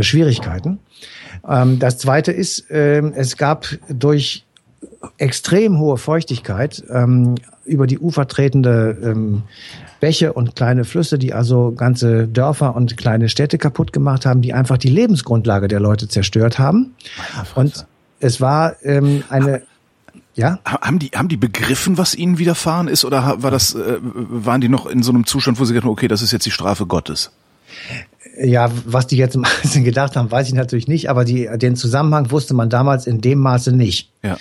Schwierigkeiten. 0.00 0.78
Ähm, 1.48 1.78
das 1.78 1.98
Zweite 1.98 2.32
ist, 2.32 2.66
ähm, 2.70 3.12
es 3.14 3.36
gab 3.36 3.66
durch 3.88 4.44
extrem 5.18 5.78
hohe 5.78 5.96
Feuchtigkeit 5.96 6.82
ähm, 6.90 7.36
über 7.64 7.86
die 7.86 7.98
Ufer 7.98 8.26
tretende 8.26 8.96
ähm, 9.02 9.42
Bäche 10.00 10.32
und 10.32 10.54
kleine 10.56 10.84
Flüsse, 10.84 11.18
die 11.18 11.34
also 11.34 11.72
ganze 11.72 12.28
Dörfer 12.28 12.74
und 12.76 12.96
kleine 12.96 13.28
Städte 13.28 13.58
kaputt 13.58 13.92
gemacht 13.92 14.26
haben, 14.26 14.42
die 14.42 14.54
einfach 14.54 14.78
die 14.78 14.88
Lebensgrundlage 14.88 15.68
der 15.68 15.80
Leute 15.80 16.08
zerstört 16.08 16.58
haben. 16.58 16.94
Und 17.54 17.86
es 18.20 18.40
war 18.40 18.76
ähm, 18.84 19.24
eine, 19.28 19.62
ja, 20.34 20.60
Ha- 20.64 20.80
Haben 20.82 20.98
die, 21.00 21.08
haben 21.08 21.28
die 21.28 21.36
begriffen, 21.36 21.98
was 21.98 22.14
ihnen 22.14 22.38
widerfahren 22.38 22.88
ist, 22.88 23.04
oder 23.04 23.42
war 23.42 23.50
das, 23.50 23.74
äh, 23.74 23.98
waren 24.02 24.60
die 24.60 24.68
noch 24.68 24.86
in 24.86 25.02
so 25.02 25.10
einem 25.12 25.26
Zustand, 25.26 25.58
wo 25.58 25.64
sie 25.64 25.72
gedacht 25.72 25.86
haben, 25.86 25.92
okay, 25.92 26.08
das 26.08 26.22
ist 26.22 26.32
jetzt 26.32 26.46
die 26.46 26.52
Strafe 26.52 26.86
Gottes? 26.86 27.32
Ja, 28.40 28.70
was 28.84 29.06
die 29.06 29.16
jetzt 29.16 29.34
im 29.34 29.44
Einzelnen 29.62 29.84
gedacht 29.84 30.16
haben, 30.16 30.30
weiß 30.30 30.48
ich 30.48 30.54
natürlich 30.54 30.88
nicht, 30.88 31.10
aber 31.10 31.24
die, 31.24 31.48
den 31.56 31.76
Zusammenhang 31.76 32.30
wusste 32.30 32.54
man 32.54 32.70
damals 32.70 33.06
in 33.06 33.20
dem 33.20 33.38
Maße 33.38 33.72
nicht. 33.72 34.10
Ja. 34.22 34.36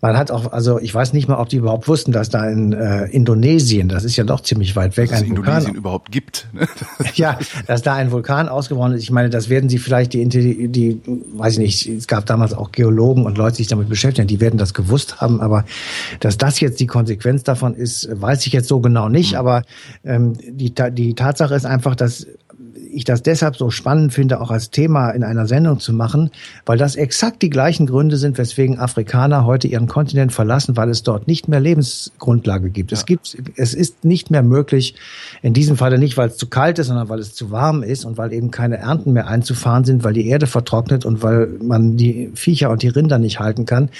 Man 0.00 0.16
hat 0.16 0.30
auch, 0.30 0.52
also 0.52 0.78
ich 0.80 0.94
weiß 0.94 1.12
nicht 1.12 1.28
mal, 1.28 1.36
ob 1.36 1.48
die 1.48 1.56
überhaupt 1.56 1.88
wussten, 1.88 2.12
dass 2.12 2.28
da 2.28 2.48
in 2.48 2.72
äh, 2.72 3.06
Indonesien, 3.06 3.88
das 3.88 4.04
ist 4.04 4.16
ja 4.16 4.24
doch 4.24 4.40
ziemlich 4.40 4.76
weit 4.76 4.96
weg, 4.96 5.10
Dass 5.10 5.18
es 5.18 5.24
ein 5.24 5.30
Indonesien 5.30 5.62
Vulkan, 5.62 5.74
überhaupt 5.74 6.12
gibt. 6.12 6.48
ne? 6.52 6.66
ja, 7.14 7.38
dass 7.66 7.82
da 7.82 7.94
ein 7.94 8.10
Vulkan 8.10 8.48
ausgebrochen 8.48 8.92
ist. 8.94 9.02
Ich 9.02 9.10
meine, 9.10 9.30
das 9.30 9.48
werden 9.48 9.68
sie 9.68 9.78
vielleicht 9.78 10.12
die, 10.12 10.26
die, 10.28 10.68
die, 10.68 11.00
weiß 11.34 11.54
ich 11.54 11.58
nicht, 11.58 11.86
es 11.88 12.06
gab 12.06 12.26
damals 12.26 12.54
auch 12.54 12.72
Geologen 12.72 13.26
und 13.26 13.36
Leute, 13.36 13.56
die 13.56 13.62
sich 13.62 13.68
damit 13.68 13.88
beschäftigen, 13.88 14.28
die 14.28 14.40
werden 14.40 14.58
das 14.58 14.74
gewusst 14.74 15.20
haben, 15.20 15.40
aber 15.40 15.64
dass 16.20 16.38
das 16.38 16.60
jetzt 16.60 16.80
die 16.80 16.86
Konsequenz 16.86 17.42
davon 17.42 17.74
ist, 17.74 18.08
weiß 18.10 18.46
ich 18.46 18.52
jetzt 18.52 18.68
so 18.68 18.80
genau 18.80 19.08
nicht, 19.08 19.34
aber 19.34 19.62
ähm, 20.04 20.34
die, 20.48 20.72
die 20.92 21.14
Tatsache 21.14 21.54
ist 21.54 21.66
einfach, 21.66 21.94
dass 21.94 22.26
ich 22.96 23.04
das 23.04 23.22
deshalb 23.22 23.56
so 23.56 23.70
spannend 23.70 24.12
finde, 24.12 24.40
auch 24.40 24.50
als 24.50 24.70
Thema 24.70 25.10
in 25.10 25.22
einer 25.22 25.46
Sendung 25.46 25.78
zu 25.78 25.92
machen, 25.92 26.30
weil 26.64 26.78
das 26.78 26.96
exakt 26.96 27.42
die 27.42 27.50
gleichen 27.50 27.86
Gründe 27.86 28.16
sind, 28.16 28.38
weswegen 28.38 28.78
Afrikaner 28.78 29.44
heute 29.44 29.68
ihren 29.68 29.86
Kontinent 29.86 30.32
verlassen, 30.32 30.76
weil 30.76 30.88
es 30.88 31.02
dort 31.02 31.28
nicht 31.28 31.48
mehr 31.48 31.60
Lebensgrundlage 31.60 32.70
gibt. 32.70 32.92
Es 32.92 33.04
gibt, 33.04 33.36
es 33.56 33.74
ist 33.74 34.04
nicht 34.04 34.30
mehr 34.30 34.42
möglich, 34.42 34.94
in 35.42 35.52
diesem 35.52 35.76
Falle 35.76 35.98
nicht, 35.98 36.16
weil 36.16 36.28
es 36.28 36.36
zu 36.36 36.46
kalt 36.46 36.78
ist, 36.78 36.86
sondern 36.86 37.08
weil 37.08 37.18
es 37.18 37.34
zu 37.34 37.50
warm 37.50 37.82
ist 37.82 38.04
und 38.04 38.16
weil 38.16 38.32
eben 38.32 38.50
keine 38.50 38.78
Ernten 38.78 39.12
mehr 39.12 39.28
einzufahren 39.28 39.84
sind, 39.84 40.02
weil 40.02 40.14
die 40.14 40.26
Erde 40.26 40.46
vertrocknet 40.46 41.04
und 41.04 41.22
weil 41.22 41.48
man 41.62 41.96
die 41.96 42.30
Viecher 42.34 42.70
und 42.70 42.82
die 42.82 42.88
Rinder 42.88 43.18
nicht 43.18 43.40
halten 43.40 43.66
kann. 43.66 43.90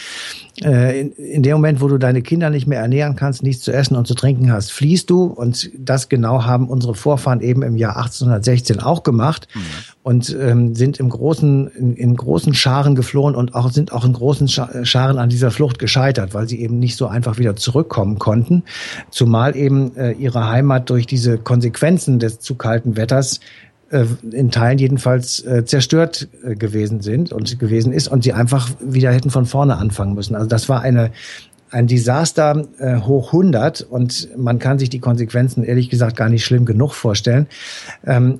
Äh, 0.62 1.00
in, 1.00 1.12
in 1.12 1.42
dem 1.42 1.52
Moment, 1.52 1.80
wo 1.80 1.88
du 1.88 1.98
deine 1.98 2.22
Kinder 2.22 2.48
nicht 2.48 2.66
mehr 2.66 2.80
ernähren 2.80 3.14
kannst, 3.16 3.42
nichts 3.42 3.62
zu 3.62 3.72
essen 3.72 3.96
und 3.96 4.06
zu 4.06 4.14
trinken 4.14 4.50
hast, 4.50 4.72
fließt 4.72 5.10
du. 5.10 5.24
Und 5.24 5.70
das 5.76 6.08
genau 6.08 6.44
haben 6.44 6.68
unsere 6.68 6.94
Vorfahren 6.94 7.40
eben 7.40 7.62
im 7.62 7.76
Jahr 7.76 7.96
1816 7.96 8.80
auch 8.86 9.02
gemacht 9.02 9.48
und 10.02 10.34
ähm, 10.40 10.74
sind 10.74 10.98
im 10.98 11.08
großen, 11.08 11.68
in, 11.68 11.96
in 11.96 12.16
großen 12.16 12.54
Scharen 12.54 12.94
geflohen 12.94 13.34
und 13.34 13.54
auch 13.54 13.70
sind 13.70 13.92
auch 13.92 14.04
in 14.04 14.12
großen 14.12 14.48
Scha- 14.48 14.84
Scharen 14.84 15.18
an 15.18 15.28
dieser 15.28 15.50
Flucht 15.50 15.78
gescheitert, 15.78 16.34
weil 16.34 16.48
sie 16.48 16.60
eben 16.60 16.78
nicht 16.78 16.96
so 16.96 17.06
einfach 17.06 17.38
wieder 17.38 17.56
zurückkommen 17.56 18.18
konnten, 18.18 18.62
zumal 19.10 19.56
eben 19.56 19.96
äh, 19.96 20.12
ihre 20.12 20.48
Heimat 20.48 20.88
durch 20.90 21.06
diese 21.06 21.38
Konsequenzen 21.38 22.18
des 22.18 22.40
zu 22.40 22.54
kalten 22.54 22.96
Wetters 22.96 23.40
äh, 23.90 24.04
in 24.32 24.50
Teilen 24.50 24.78
jedenfalls 24.78 25.44
äh, 25.44 25.64
zerstört 25.64 26.28
äh, 26.44 26.54
gewesen 26.54 27.02
sind 27.02 27.32
und 27.32 27.58
gewesen 27.58 27.92
ist 27.92 28.08
und 28.08 28.24
sie 28.24 28.32
einfach 28.32 28.68
wieder 28.80 29.12
hätten 29.12 29.30
von 29.30 29.46
vorne 29.46 29.76
anfangen 29.76 30.14
müssen. 30.14 30.34
Also 30.34 30.48
das 30.48 30.68
war 30.68 30.80
eine 30.80 31.10
ein 31.70 31.86
Desaster 31.86 32.66
äh, 32.78 33.00
hoch 33.00 33.28
100 33.32 33.82
und 33.82 34.28
man 34.36 34.58
kann 34.58 34.78
sich 34.78 34.88
die 34.88 35.00
Konsequenzen 35.00 35.64
ehrlich 35.64 35.90
gesagt 35.90 36.16
gar 36.16 36.28
nicht 36.28 36.44
schlimm 36.44 36.64
genug 36.64 36.94
vorstellen. 36.94 37.48
Ähm, 38.06 38.38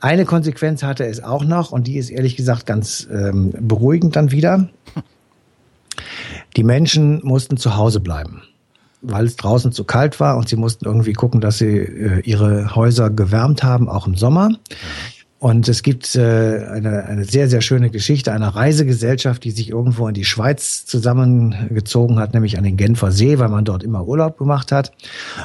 eine 0.00 0.24
Konsequenz 0.24 0.82
hatte 0.82 1.04
es 1.04 1.22
auch 1.22 1.44
noch 1.44 1.72
und 1.72 1.86
die 1.86 1.98
ist 1.98 2.10
ehrlich 2.10 2.36
gesagt 2.36 2.66
ganz 2.66 3.06
ähm, 3.10 3.52
beruhigend 3.58 4.16
dann 4.16 4.30
wieder. 4.30 4.68
Die 6.56 6.64
Menschen 6.64 7.20
mussten 7.22 7.56
zu 7.56 7.76
Hause 7.76 8.00
bleiben, 8.00 8.42
weil 9.02 9.26
es 9.26 9.36
draußen 9.36 9.72
zu 9.72 9.84
kalt 9.84 10.18
war 10.18 10.36
und 10.36 10.48
sie 10.48 10.56
mussten 10.56 10.86
irgendwie 10.86 11.12
gucken, 11.12 11.40
dass 11.40 11.58
sie 11.58 11.78
äh, 11.78 12.20
ihre 12.20 12.74
Häuser 12.74 13.10
gewärmt 13.10 13.62
haben, 13.62 13.88
auch 13.88 14.06
im 14.06 14.16
Sommer. 14.16 14.50
Und 15.40 15.68
es 15.68 15.82
gibt 15.82 16.16
äh, 16.16 16.66
eine, 16.70 17.06
eine 17.06 17.24
sehr, 17.24 17.48
sehr 17.48 17.62
schöne 17.62 17.88
Geschichte 17.88 18.30
einer 18.30 18.48
Reisegesellschaft, 18.48 19.42
die 19.42 19.52
sich 19.52 19.70
irgendwo 19.70 20.06
in 20.06 20.12
die 20.12 20.26
Schweiz 20.26 20.84
zusammengezogen 20.84 22.18
hat, 22.18 22.34
nämlich 22.34 22.58
an 22.58 22.64
den 22.64 22.76
Genfer 22.76 23.10
See, 23.10 23.38
weil 23.38 23.48
man 23.48 23.64
dort 23.64 23.82
immer 23.82 24.06
Urlaub 24.06 24.36
gemacht 24.36 24.70
hat. 24.70 24.92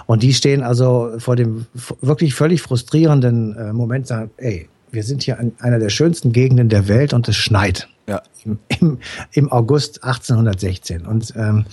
Und 0.06 0.22
die 0.22 0.34
stehen 0.34 0.64
also 0.64 1.14
vor 1.20 1.38
dem 1.38 1.66
wirklich 2.02 2.36
völlig 2.36 2.62
frustrierenden 2.62 3.56
äh, 3.56 3.72
Moment, 3.72 4.06
sagen, 4.06 4.32
ey, 4.36 4.68
wir 4.92 5.04
sind 5.04 5.24
hier 5.24 5.40
in 5.40 5.54
einer 5.60 5.80
der 5.80 5.90
schönsten 5.90 6.34
Gegenden 6.34 6.68
der 6.68 6.90
Welt 6.90 7.14
und 7.14 7.30
es 7.30 7.38
schneit. 7.38 7.88
Ja. 8.06 8.22
Im, 8.44 8.60
im, 8.68 9.00
Im 9.32 9.50
August 9.50 10.04
1816. 10.04 11.06
Und 11.06 11.34
ähm, 11.38 11.66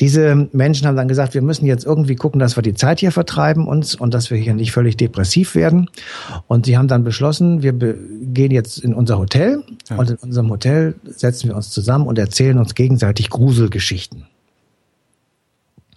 diese 0.00 0.48
Menschen 0.52 0.86
haben 0.86 0.96
dann 0.96 1.08
gesagt, 1.08 1.34
wir 1.34 1.42
müssen 1.42 1.66
jetzt 1.66 1.84
irgendwie 1.84 2.14
gucken, 2.14 2.38
dass 2.38 2.56
wir 2.56 2.62
die 2.62 2.74
Zeit 2.74 3.00
hier 3.00 3.12
vertreiben 3.12 3.66
uns 3.66 3.94
und 3.94 4.14
dass 4.14 4.30
wir 4.30 4.38
hier 4.38 4.54
nicht 4.54 4.72
völlig 4.72 4.96
depressiv 4.96 5.54
werden. 5.54 5.90
Und 6.46 6.66
sie 6.66 6.78
haben 6.78 6.88
dann 6.88 7.04
beschlossen, 7.04 7.62
wir 7.62 7.72
gehen 7.72 8.52
jetzt 8.52 8.78
in 8.78 8.94
unser 8.94 9.18
Hotel 9.18 9.64
ja. 9.90 9.96
und 9.96 10.10
in 10.10 10.16
unserem 10.16 10.50
Hotel 10.50 10.94
setzen 11.04 11.48
wir 11.48 11.56
uns 11.56 11.70
zusammen 11.70 12.06
und 12.06 12.18
erzählen 12.18 12.58
uns 12.58 12.74
gegenseitig 12.74 13.30
Gruselgeschichten. 13.30 14.26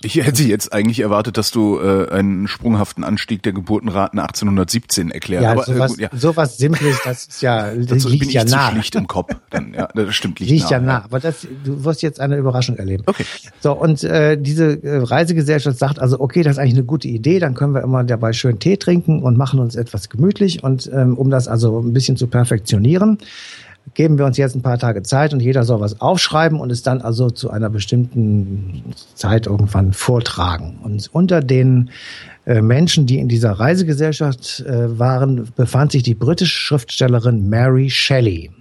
Ich 0.04 0.16
hätte 0.16 0.44
jetzt 0.44 0.74
eigentlich 0.74 1.00
erwartet, 1.00 1.38
dass 1.38 1.52
du 1.52 1.80
äh, 1.80 2.10
einen 2.10 2.48
sprunghaften 2.48 3.04
Anstieg 3.04 3.44
der 3.44 3.54
Geburtenraten 3.54 4.20
1817 4.20 5.12
erklärst. 5.12 5.44
Ja, 5.44 5.52
aber 5.52 5.64
sowas, 5.64 5.98
äh, 5.98 6.02
ja. 6.04 6.10
sowas 6.14 6.58
Simples, 6.58 7.00
das 7.04 7.26
ist 7.26 7.42
ja 7.42 7.74
das 7.76 8.04
liegt 8.10 8.26
bin 8.26 8.30
ja 8.30 8.44
ich 8.44 8.52
nah. 8.52 8.68
Zu 8.68 8.74
schlicht 8.74 8.96
im 8.96 9.08
Kopf. 9.08 9.34
Dann, 9.50 9.74
ja, 9.74 9.88
das 9.94 10.16
stimmt 10.16 10.40
liegt, 10.40 10.52
liegt 10.52 10.64
nah, 10.66 10.72
ja 10.72 10.80
nah. 10.80 11.04
Aber 11.04 11.20
das, 11.20 11.48
du 11.64 11.84
wirst 11.84 12.02
jetzt 12.02 12.20
eine 12.20 12.38
Überraschung 12.38 12.78
erleben. 12.78 13.04
Okay. 13.06 13.26
So 13.60 13.74
und 13.74 14.04
äh, 14.04 14.38
diese 14.38 14.84
äh, 14.84 14.98
Reisegesellschaft 14.98 15.78
sagt 15.78 16.00
also, 16.00 16.20
okay, 16.20 16.44
das 16.44 16.54
ist 16.54 16.60
eigentlich 16.60 16.76
eine 16.76 16.86
gute 16.86 17.08
Idee. 17.08 17.40
Dann 17.40 17.54
können 17.54 17.74
wir 17.74 17.82
immer 17.82 18.04
dabei 18.04 18.34
schön 18.34 18.60
Tee 18.60 18.78
trinken 18.78 19.22
und 19.22 19.38
machen 19.38 19.60
uns 19.60 19.76
etwas 19.76 20.10
gemütlich 20.10 20.64
und 20.64 20.90
ähm, 20.94 21.18
um 21.18 21.30
das 21.30 21.48
also 21.48 21.80
ein 21.80 21.94
bisschen 21.94 22.18
zu 22.18 22.28
perfektionieren 22.28 23.18
geben 23.94 24.18
wir 24.18 24.26
uns 24.26 24.38
jetzt 24.38 24.56
ein 24.56 24.62
paar 24.62 24.78
Tage 24.78 25.04
Zeit 25.04 25.34
und 25.34 25.42
jeder 25.42 25.64
soll 25.64 25.80
was 25.82 26.00
aufschreiben 26.02 26.60
und 26.60 26.72
es 26.72 26.82
dann 26.84 27.02
also 27.02 27.30
zu 27.30 27.50
einer 27.50 27.70
bestimmten 27.70 28.84
Zeit 29.16 29.48
irgendwann 29.48 29.94
vortragen. 29.94 30.80
Und 30.84 31.10
unter 31.12 31.42
den 31.42 31.90
äh, 32.46 32.62
Menschen, 32.62 33.06
die 33.06 33.20
in 33.20 33.28
dieser 33.28 33.52
Reisegesellschaft 33.52 34.62
äh, 34.62 34.98
waren, 34.98 35.50
befand 35.56 35.92
sich 35.92 36.04
die 36.04 36.16
britische 36.16 36.58
Schriftstellerin 36.58 37.50
Mary 37.50 37.90
Shelley. 37.90 38.52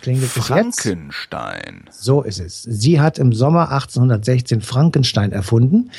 Klingt 0.00 0.22
Frankenstein. 0.24 1.84
So 1.90 2.22
ist 2.22 2.40
es. 2.40 2.62
Sie 2.62 3.00
hat 3.00 3.18
im 3.18 3.32
Sommer 3.32 3.70
1816 3.70 4.62
Frankenstein 4.62 5.30
erfunden, 5.30 5.90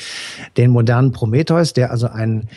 den 0.56 0.70
modernen 0.70 1.12
Prometheus, 1.12 1.72
der 1.72 1.92
also 1.92 2.08
ein 2.08 2.48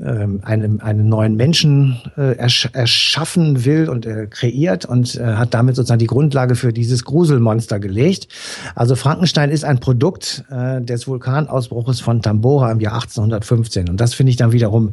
ähm, 0.00 0.40
einen, 0.42 0.80
einen 0.80 1.08
neuen 1.08 1.36
Menschen 1.36 2.00
äh, 2.16 2.36
ersch 2.36 2.68
erschaffen 2.72 3.64
will 3.64 3.90
und 3.90 4.06
äh, 4.06 4.26
kreiert 4.26 4.86
und 4.86 5.16
äh, 5.16 5.22
hat 5.22 5.52
damit 5.52 5.76
sozusagen 5.76 5.98
die 5.98 6.06
Grundlage 6.06 6.54
für 6.54 6.72
dieses 6.72 7.04
Gruselmonster 7.04 7.78
gelegt. 7.78 8.28
Also 8.74 8.96
Frankenstein 8.96 9.50
ist 9.50 9.64
ein 9.64 9.80
Produkt 9.80 10.44
äh, 10.50 10.80
des 10.80 11.06
Vulkanausbruches 11.06 12.00
von 12.00 12.22
Tambora 12.22 12.72
im 12.72 12.80
Jahr 12.80 12.94
1815 12.94 13.90
und 13.90 14.00
das 14.00 14.14
finde 14.14 14.30
ich 14.30 14.36
dann 14.36 14.52
wiederum 14.52 14.92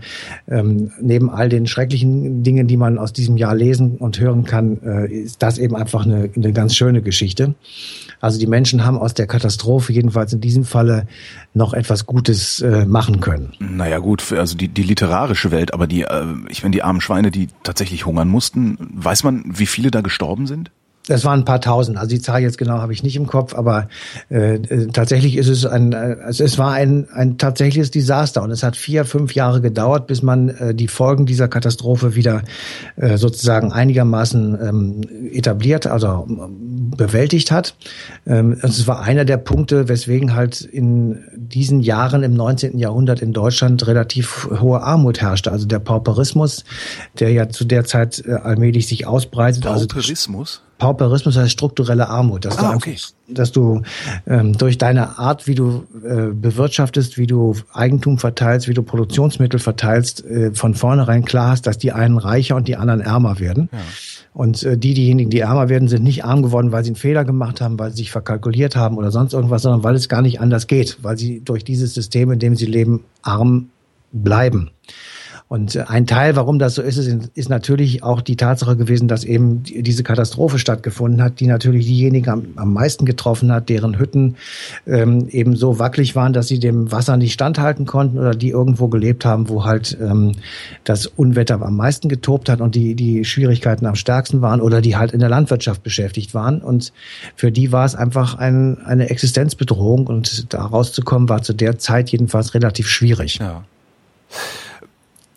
ähm, 0.49 0.91
neben 0.99 1.29
all 1.29 1.47
den 1.47 1.65
schrecklichen 1.65 2.43
Dingen, 2.43 2.67
die 2.67 2.77
man 2.77 2.97
aus 2.97 3.13
diesem 3.13 3.37
Jahr 3.37 3.55
lesen 3.55 3.97
und 3.97 4.19
hören 4.19 4.43
kann, 4.43 4.79
äh, 4.83 5.07
ist 5.07 5.41
das 5.41 5.59
eben 5.59 5.75
einfach 5.75 6.05
eine, 6.05 6.29
eine 6.35 6.51
ganz 6.51 6.75
schöne 6.75 7.01
Geschichte. 7.01 7.55
Also 8.21 8.39
die 8.39 8.47
Menschen 8.47 8.85
haben 8.85 8.97
aus 8.97 9.13
der 9.13 9.27
Katastrophe 9.27 9.93
jedenfalls 9.93 10.33
in 10.33 10.41
diesem 10.41 10.63
Falle 10.63 11.07
noch 11.53 11.73
etwas 11.73 12.05
Gutes 12.05 12.61
äh, 12.61 12.85
machen 12.85 13.19
können. 13.19 13.53
Naja 13.59 13.99
gut, 13.99 14.31
also 14.33 14.57
die, 14.57 14.67
die 14.67 14.83
literarische 14.83 15.51
Welt, 15.51 15.73
aber 15.73 15.87
die, 15.87 16.03
äh, 16.03 16.25
ich 16.49 16.63
meine, 16.63 16.73
die 16.73 16.83
armen 16.83 17.01
Schweine, 17.01 17.31
die 17.31 17.47
tatsächlich 17.63 18.05
hungern 18.05 18.27
mussten, 18.27 18.77
weiß 18.93 19.23
man, 19.23 19.43
wie 19.45 19.65
viele 19.65 19.91
da 19.91 20.01
gestorben 20.01 20.47
sind? 20.47 20.71
Das 21.09 21.25
waren 21.25 21.39
ein 21.39 21.45
paar 21.45 21.59
tausend. 21.59 21.97
Also 21.97 22.09
die 22.09 22.21
Zahl 22.21 22.41
jetzt 22.41 22.59
genau 22.59 22.77
habe 22.77 22.93
ich 22.93 23.01
nicht 23.01 23.15
im 23.15 23.25
Kopf, 23.25 23.55
aber 23.55 23.89
äh, 24.29 24.55
äh, 24.57 24.87
tatsächlich 24.93 25.37
ist 25.37 25.47
es 25.47 25.65
ein, 25.65 25.91
äh, 25.93 26.17
also 26.23 26.43
es 26.43 26.59
war 26.59 26.73
ein, 26.73 27.07
ein 27.11 27.39
tatsächliches 27.39 27.89
Desaster 27.89 28.43
und 28.43 28.51
es 28.51 28.61
hat 28.61 28.75
vier, 28.75 29.05
fünf 29.05 29.33
Jahre 29.33 29.59
gedauert, 29.59 30.05
bis 30.05 30.21
man 30.21 30.49
äh, 30.49 30.75
die 30.75 30.87
Folgen 30.87 31.25
dieser 31.25 31.47
Katastrophe 31.47 32.13
wieder 32.13 32.43
äh, 32.95 33.17
sozusagen 33.17 33.71
einigermaßen 33.71 34.59
ähm, 34.61 35.01
etabliert, 35.31 35.87
also 35.87 36.27
ähm, 36.29 36.91
bewältigt 36.95 37.49
hat. 37.49 37.73
Ähm, 38.27 38.57
es 38.61 38.85
war 38.85 39.01
einer 39.01 39.25
der 39.25 39.37
Punkte, 39.37 39.89
weswegen 39.89 40.35
halt 40.35 40.61
in 40.61 41.23
diesen 41.35 41.79
Jahren 41.79 42.21
im 42.21 42.35
19. 42.35 42.77
Jahrhundert 42.77 43.23
in 43.23 43.33
Deutschland 43.33 43.87
relativ 43.87 44.47
hohe 44.61 44.83
Armut 44.83 45.21
herrschte. 45.21 45.51
Also 45.51 45.65
der 45.65 45.79
Pauperismus, 45.79 46.65
der 47.19 47.31
ja 47.31 47.49
zu 47.49 47.65
der 47.65 47.85
Zeit 47.85 48.23
äh, 48.27 48.33
allmählich 48.33 48.87
sich 48.87 49.07
ausbreitet. 49.07 49.65
Also 49.65 49.87
Pauperismus? 49.87 50.61
Also 50.61 50.68
Pauperismus 50.79 51.37
heißt 51.37 51.51
strukturelle 51.51 52.09
Armut, 52.09 52.45
dass 52.45 52.57
ah, 52.57 52.71
du, 52.71 52.75
okay. 52.77 52.95
dass 53.27 53.51
du 53.51 53.83
ähm, 54.25 54.57
durch 54.57 54.77
deine 54.77 55.19
Art, 55.19 55.45
wie 55.45 55.53
du 55.53 55.83
äh, 56.03 56.33
bewirtschaftest, 56.33 57.17
wie 57.17 57.27
du 57.27 57.53
Eigentum 57.73 58.17
verteilst, 58.17 58.67
wie 58.67 58.73
du 58.73 58.81
Produktionsmittel 58.81 59.59
verteilst, 59.59 60.25
äh, 60.25 60.53
von 60.53 60.73
vornherein 60.73 61.25
klar 61.25 61.51
hast, 61.51 61.67
dass 61.67 61.77
die 61.77 61.91
einen 61.91 62.17
reicher 62.17 62.55
und 62.55 62.67
die 62.67 62.77
anderen 62.77 63.01
ärmer 63.01 63.39
werden. 63.39 63.69
Ja. 63.71 63.79
Und 64.33 64.63
äh, 64.63 64.77
die, 64.77 64.93
diejenigen, 64.93 65.29
die 65.29 65.39
ärmer 65.39 65.67
werden, 65.67 65.89
sind 65.89 66.03
nicht 66.03 66.23
arm 66.23 66.41
geworden, 66.41 66.71
weil 66.71 66.83
sie 66.83 66.91
einen 66.91 66.95
Fehler 66.95 67.25
gemacht 67.25 67.59
haben, 67.59 67.77
weil 67.77 67.91
sie 67.91 67.97
sich 67.97 68.11
verkalkuliert 68.11 68.77
haben 68.77 68.97
oder 68.97 69.11
sonst 69.11 69.33
irgendwas, 69.33 69.63
sondern 69.63 69.83
weil 69.83 69.95
es 69.95 70.07
gar 70.07 70.21
nicht 70.21 70.39
anders 70.39 70.67
geht, 70.67 70.97
weil 71.01 71.17
sie 71.17 71.41
durch 71.41 71.65
dieses 71.65 71.93
System, 71.93 72.31
in 72.31 72.39
dem 72.39 72.55
sie 72.55 72.65
leben, 72.65 73.03
arm 73.21 73.69
bleiben. 74.13 74.71
Und 75.49 75.75
äh, 75.75 75.85
ein 75.87 76.05
Teil, 76.05 76.35
warum 76.35 76.59
das 76.59 76.75
so 76.75 76.83
ist, 76.83 76.97
ist 76.97 77.49
natürlich 77.49 78.03
auch 78.03 78.21
die 78.21 78.35
Tatsache 78.35 78.77
gewesen, 78.77 79.07
dass 79.07 79.23
eben 79.23 79.63
diese 79.63 80.03
Katastrophe 80.03 80.59
stattgefunden 80.59 81.23
hat, 81.23 81.39
die 81.39 81.47
natürlich 81.47 81.87
diejenigen 81.87 82.29
am, 82.29 82.45
am 82.55 82.71
meisten 82.71 83.03
getroffen 83.03 83.51
hat, 83.51 83.67
deren 83.67 83.97
Hütten 83.97 84.35
ähm, 84.85 85.27
eben 85.29 85.55
so 85.55 85.79
wackelig 85.79 86.15
waren, 86.15 86.33
dass 86.33 86.47
sie 86.47 86.59
dem 86.59 86.91
Wasser 86.91 87.17
nicht 87.17 87.33
standhalten 87.33 87.87
konnten 87.87 88.19
oder 88.19 88.35
die 88.35 88.49
irgendwo 88.49 88.89
gelebt 88.89 89.25
haben, 89.25 89.49
wo 89.49 89.65
halt 89.65 89.97
ähm, 89.99 90.33
das 90.83 91.07
Unwetter 91.07 91.59
am 91.63 91.75
meisten 91.75 92.09
getobt 92.09 92.47
hat 92.47 92.61
und 92.61 92.75
die, 92.75 92.93
die 92.93 93.25
Schwierigkeiten 93.25 93.87
am 93.87 93.95
stärksten 93.95 94.43
waren 94.43 94.61
oder 94.61 94.81
die 94.81 94.97
halt 94.97 95.13
in 95.13 95.19
der 95.19 95.29
Landwirtschaft 95.29 95.81
beschäftigt 95.81 96.35
waren. 96.35 96.61
Und 96.61 96.93
für 97.35 97.51
die 97.51 97.71
war 97.71 97.85
es 97.85 97.95
einfach 97.95 98.35
ein, 98.37 98.77
eine 98.85 99.09
Existenzbedrohung 99.09 100.05
und 100.05 100.53
da 100.53 100.63
rauszukommen 100.63 101.27
war 101.27 101.41
zu 101.41 101.53
der 101.53 101.79
Zeit 101.79 102.09
jedenfalls 102.09 102.53
relativ 102.53 102.87
schwierig. 102.87 103.39
Ja. 103.39 103.63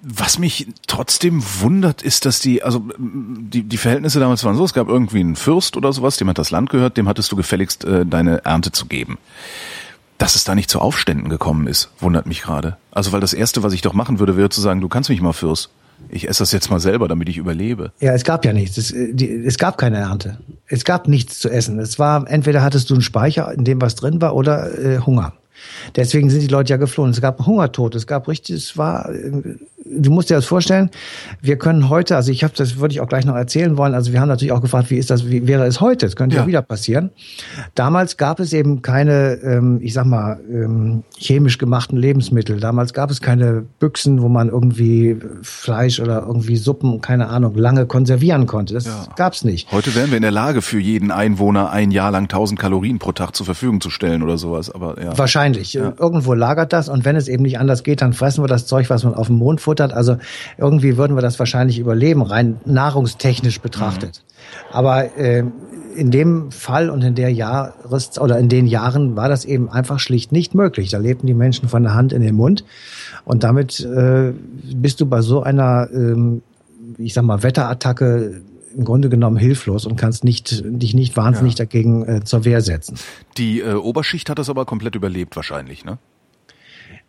Was 0.04 0.40
mich 0.40 0.66
trotzdem 0.88 1.42
wundert, 1.60 2.02
ist, 2.02 2.26
dass 2.26 2.40
die, 2.40 2.62
also 2.64 2.82
die, 2.98 3.62
die 3.62 3.76
Verhältnisse 3.76 4.18
damals 4.18 4.42
waren 4.42 4.56
so, 4.56 4.64
es 4.64 4.74
gab 4.74 4.88
irgendwie 4.88 5.20
einen 5.20 5.36
Fürst 5.36 5.76
oder 5.76 5.92
sowas, 5.92 6.16
dem 6.16 6.28
hat 6.28 6.38
das 6.38 6.50
Land 6.50 6.70
gehört, 6.70 6.96
dem 6.96 7.08
hattest 7.08 7.30
du 7.30 7.36
gefälligst 7.36 7.84
äh, 7.84 8.04
deine 8.04 8.44
Ernte 8.44 8.72
zu 8.72 8.86
geben. 8.86 9.18
Dass 10.18 10.34
es 10.34 10.42
da 10.42 10.56
nicht 10.56 10.70
zu 10.70 10.80
Aufständen 10.80 11.28
gekommen 11.28 11.68
ist, 11.68 11.90
wundert 12.00 12.26
mich 12.26 12.42
gerade. 12.42 12.76
Also 12.90 13.12
weil 13.12 13.20
das 13.20 13.32
Erste, 13.32 13.62
was 13.62 13.72
ich 13.72 13.82
doch 13.82 13.92
machen 13.92 14.18
würde, 14.18 14.36
wäre 14.36 14.48
zu 14.48 14.60
sagen, 14.60 14.80
du 14.80 14.88
kannst 14.88 15.08
mich 15.08 15.20
mal 15.20 15.32
Fürst. 15.32 15.70
Ich 16.08 16.28
esse 16.28 16.40
das 16.40 16.50
jetzt 16.50 16.68
mal 16.68 16.80
selber, 16.80 17.06
damit 17.06 17.28
ich 17.28 17.36
überlebe. 17.36 17.92
Ja, 18.00 18.12
es 18.12 18.24
gab 18.24 18.44
ja 18.44 18.52
nichts. 18.52 18.76
Es, 18.78 18.90
äh, 18.90 19.14
die, 19.14 19.28
es 19.28 19.56
gab 19.56 19.78
keine 19.78 19.98
Ernte. 19.98 20.38
Es 20.66 20.84
gab 20.84 21.06
nichts 21.06 21.38
zu 21.38 21.48
essen. 21.48 21.78
Es 21.78 22.00
war, 22.00 22.28
entweder 22.28 22.62
hattest 22.62 22.90
du 22.90 22.94
einen 22.94 23.02
Speicher, 23.02 23.52
in 23.52 23.64
dem 23.64 23.80
was 23.80 23.94
drin 23.94 24.20
war, 24.20 24.34
oder 24.34 24.76
äh, 24.78 24.98
Hunger. 24.98 25.34
Deswegen 25.96 26.30
sind 26.30 26.40
die 26.40 26.48
Leute 26.48 26.70
ja 26.70 26.76
geflohen. 26.76 27.10
Es 27.10 27.20
gab 27.20 27.44
Hungertod, 27.46 27.94
es 27.94 28.06
gab 28.06 28.28
richtig, 28.28 28.56
es 28.56 28.76
war, 28.76 29.08
du 29.84 30.10
musst 30.10 30.30
dir 30.30 30.34
das 30.34 30.44
vorstellen, 30.44 30.90
wir 31.40 31.56
können 31.56 31.88
heute, 31.88 32.16
also 32.16 32.30
ich 32.30 32.44
habe 32.44 32.54
das 32.56 32.78
würde 32.78 32.92
ich 32.92 33.00
auch 33.00 33.08
gleich 33.08 33.24
noch 33.24 33.34
erzählen 33.34 33.76
wollen, 33.76 33.94
also 33.94 34.12
wir 34.12 34.20
haben 34.20 34.28
natürlich 34.28 34.52
auch 34.52 34.60
gefragt, 34.60 34.90
wie 34.90 34.96
ist 34.96 35.10
das, 35.10 35.28
wie 35.28 35.46
wäre 35.46 35.66
es 35.66 35.80
heute? 35.80 36.06
Das 36.06 36.16
könnte 36.16 36.36
ja, 36.36 36.42
ja 36.42 36.48
wieder 36.48 36.62
passieren. 36.62 37.10
Damals 37.74 38.16
gab 38.16 38.40
es 38.40 38.52
eben 38.52 38.82
keine, 38.82 39.38
ähm, 39.42 39.80
ich 39.82 39.92
sag 39.92 40.06
mal, 40.06 40.40
ähm, 40.50 41.02
chemisch 41.18 41.58
gemachten 41.58 41.96
Lebensmittel. 41.96 42.60
Damals 42.60 42.92
gab 42.92 43.10
es 43.10 43.20
keine 43.20 43.64
Büchsen, 43.78 44.22
wo 44.22 44.28
man 44.28 44.48
irgendwie 44.48 45.18
Fleisch 45.42 46.00
oder 46.00 46.24
irgendwie 46.26 46.56
Suppen, 46.56 47.00
keine 47.00 47.28
Ahnung, 47.28 47.54
lange 47.54 47.86
konservieren 47.86 48.46
konnte. 48.46 48.74
Das 48.74 48.86
ja. 48.86 49.06
gab's 49.16 49.44
nicht. 49.44 49.70
Heute 49.72 49.94
wären 49.94 50.10
wir 50.10 50.16
in 50.16 50.22
der 50.22 50.30
Lage, 50.30 50.62
für 50.62 50.78
jeden 50.78 51.10
Einwohner 51.10 51.70
ein 51.70 51.90
Jahr 51.90 52.10
lang 52.10 52.24
1000 52.24 52.58
Kalorien 52.58 52.98
pro 52.98 53.12
Tag 53.12 53.34
zur 53.34 53.46
Verfügung 53.46 53.80
zu 53.80 53.90
stellen 53.90 54.22
oder 54.22 54.38
sowas. 54.38 54.70
Aber 54.70 55.00
ja. 55.02 55.16
Wahrscheinlich. 55.16 55.74
Irgendwo 55.74 56.34
lagert 56.34 56.72
das 56.72 56.88
und 56.88 57.04
wenn 57.04 57.16
es 57.16 57.28
eben 57.28 57.42
nicht 57.42 57.58
anders 57.58 57.82
geht, 57.82 58.02
dann 58.02 58.12
fressen 58.12 58.42
wir 58.42 58.48
das 58.48 58.66
Zeug, 58.66 58.90
was 58.90 59.04
man 59.04 59.14
auf 59.14 59.26
dem 59.26 59.36
Mond 59.36 59.60
futtert. 59.72 59.92
Also 59.94 60.18
irgendwie 60.58 60.98
würden 60.98 61.16
wir 61.16 61.22
das 61.22 61.38
wahrscheinlich 61.38 61.78
überleben, 61.78 62.22
rein 62.22 62.60
nahrungstechnisch 62.66 63.60
betrachtet. 63.60 64.22
Mhm. 64.22 64.76
Aber 64.76 65.16
äh, 65.16 65.44
in 65.96 66.10
dem 66.10 66.50
Fall 66.50 66.90
und 66.90 67.02
in 67.02 67.14
der 67.14 67.32
Jahres 67.32 68.18
oder 68.18 68.38
in 68.38 68.48
den 68.48 68.66
Jahren 68.66 69.16
war 69.16 69.28
das 69.28 69.44
eben 69.44 69.70
einfach 69.70 69.98
schlicht 69.98 70.32
nicht 70.32 70.54
möglich. 70.54 70.90
Da 70.90 70.98
lebten 70.98 71.26
die 71.26 71.34
Menschen 71.34 71.68
von 71.68 71.82
der 71.82 71.94
Hand 71.94 72.12
in 72.12 72.22
den 72.22 72.34
Mund 72.34 72.64
und 73.24 73.44
damit 73.44 73.80
äh, 73.80 74.32
bist 74.74 75.00
du 75.00 75.06
bei 75.06 75.22
so 75.22 75.42
einer, 75.42 75.88
ähm, 75.92 76.42
ich 76.98 77.14
sag 77.14 77.24
mal, 77.24 77.42
Wetterattacke 77.42 78.42
im 78.74 78.84
Grunde 78.84 79.08
genommen 79.08 79.36
hilflos 79.36 79.86
und 79.86 79.96
kannst 79.96 80.24
nicht, 80.24 80.62
dich 80.64 80.94
nicht 80.94 81.16
wahnsinnig 81.16 81.54
ja. 81.54 81.64
dagegen 81.64 82.06
äh, 82.06 82.24
zur 82.24 82.44
Wehr 82.44 82.60
setzen. 82.60 82.96
Die 83.36 83.60
äh, 83.60 83.74
Oberschicht 83.74 84.30
hat 84.30 84.38
das 84.38 84.48
aber 84.48 84.64
komplett 84.64 84.94
überlebt 84.94 85.36
wahrscheinlich, 85.36 85.84
ne? 85.84 85.98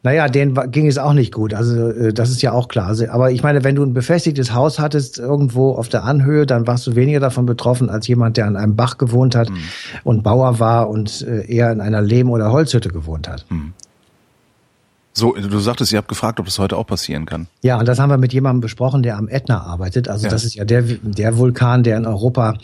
Naja, 0.04 0.28
denen 0.28 0.54
ging 0.72 0.88
es 0.88 0.98
auch 0.98 1.14
nicht 1.14 1.34
gut. 1.34 1.54
Also 1.54 1.90
äh, 1.90 2.14
das 2.14 2.30
ist 2.30 2.42
ja 2.42 2.52
auch 2.52 2.68
klar. 2.68 2.88
Also, 2.88 3.08
aber 3.08 3.32
ich 3.32 3.42
meine, 3.42 3.64
wenn 3.64 3.76
du 3.76 3.84
ein 3.84 3.94
befestigtes 3.94 4.54
Haus 4.54 4.78
hattest 4.78 5.18
irgendwo 5.18 5.72
auf 5.72 5.88
der 5.88 6.04
Anhöhe, 6.04 6.46
dann 6.46 6.68
warst 6.68 6.86
du 6.86 6.96
weniger 6.96 7.22
davon 7.22 7.46
betroffen 7.46 7.90
als 7.90 8.06
jemand, 8.08 8.36
der 8.36 8.48
an 8.48 8.58
einem 8.58 8.76
Bach 8.76 8.98
gewohnt 8.98 9.34
hat 9.34 9.50
mhm. 9.50 9.58
und 10.04 10.22
Bauer 10.22 10.60
war 10.60 10.90
und 10.90 11.22
äh, 11.22 11.46
eher 11.46 11.72
in 11.72 11.80
einer 11.80 12.02
Lehm- 12.02 12.30
oder 12.30 12.52
Holzhütte 12.52 12.90
gewohnt 12.90 13.30
hat. 13.30 13.46
Mhm. 13.50 13.74
So, 15.16 15.34
du 15.36 15.60
sagtest, 15.60 15.92
ihr 15.92 16.00
habt 16.00 16.08
gefragt, 16.08 16.40
ob 16.40 16.48
das 16.48 16.58
heute 16.58 16.76
auch 16.76 16.88
passieren 16.88 17.26
kann. 17.26 17.48
Ja, 17.62 17.78
und 17.80 17.88
das 17.88 18.00
haben 18.00 18.10
wir 18.10 18.18
mit 18.18 18.34
jemandem 18.34 18.62
besprochen, 18.62 19.04
der 19.04 19.16
am 19.16 19.28
Ätna 19.30 19.62
arbeitet. 19.62 20.10
Also 20.10 20.26
ja. 20.26 20.32
das 20.32 20.44
ist 20.44 20.56
ja 20.56 20.66
der, 20.66 20.82
der 20.82 21.38
Vulkan, 21.38 21.84
der 21.84 21.98
in 21.98 22.08
Europa, 22.08 22.56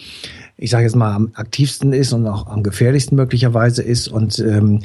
ich 0.61 0.71
sage 0.71 0.83
jetzt 0.83 0.95
mal, 0.95 1.15
am 1.15 1.31
aktivsten 1.35 1.93
ist 1.93 2.11
und 2.11 2.27
auch 2.27 2.47
am 2.47 2.63
gefährlichsten 2.63 3.15
möglicherweise 3.15 3.81
ist. 3.81 4.09
Und 4.09 4.39
ähm, 4.39 4.81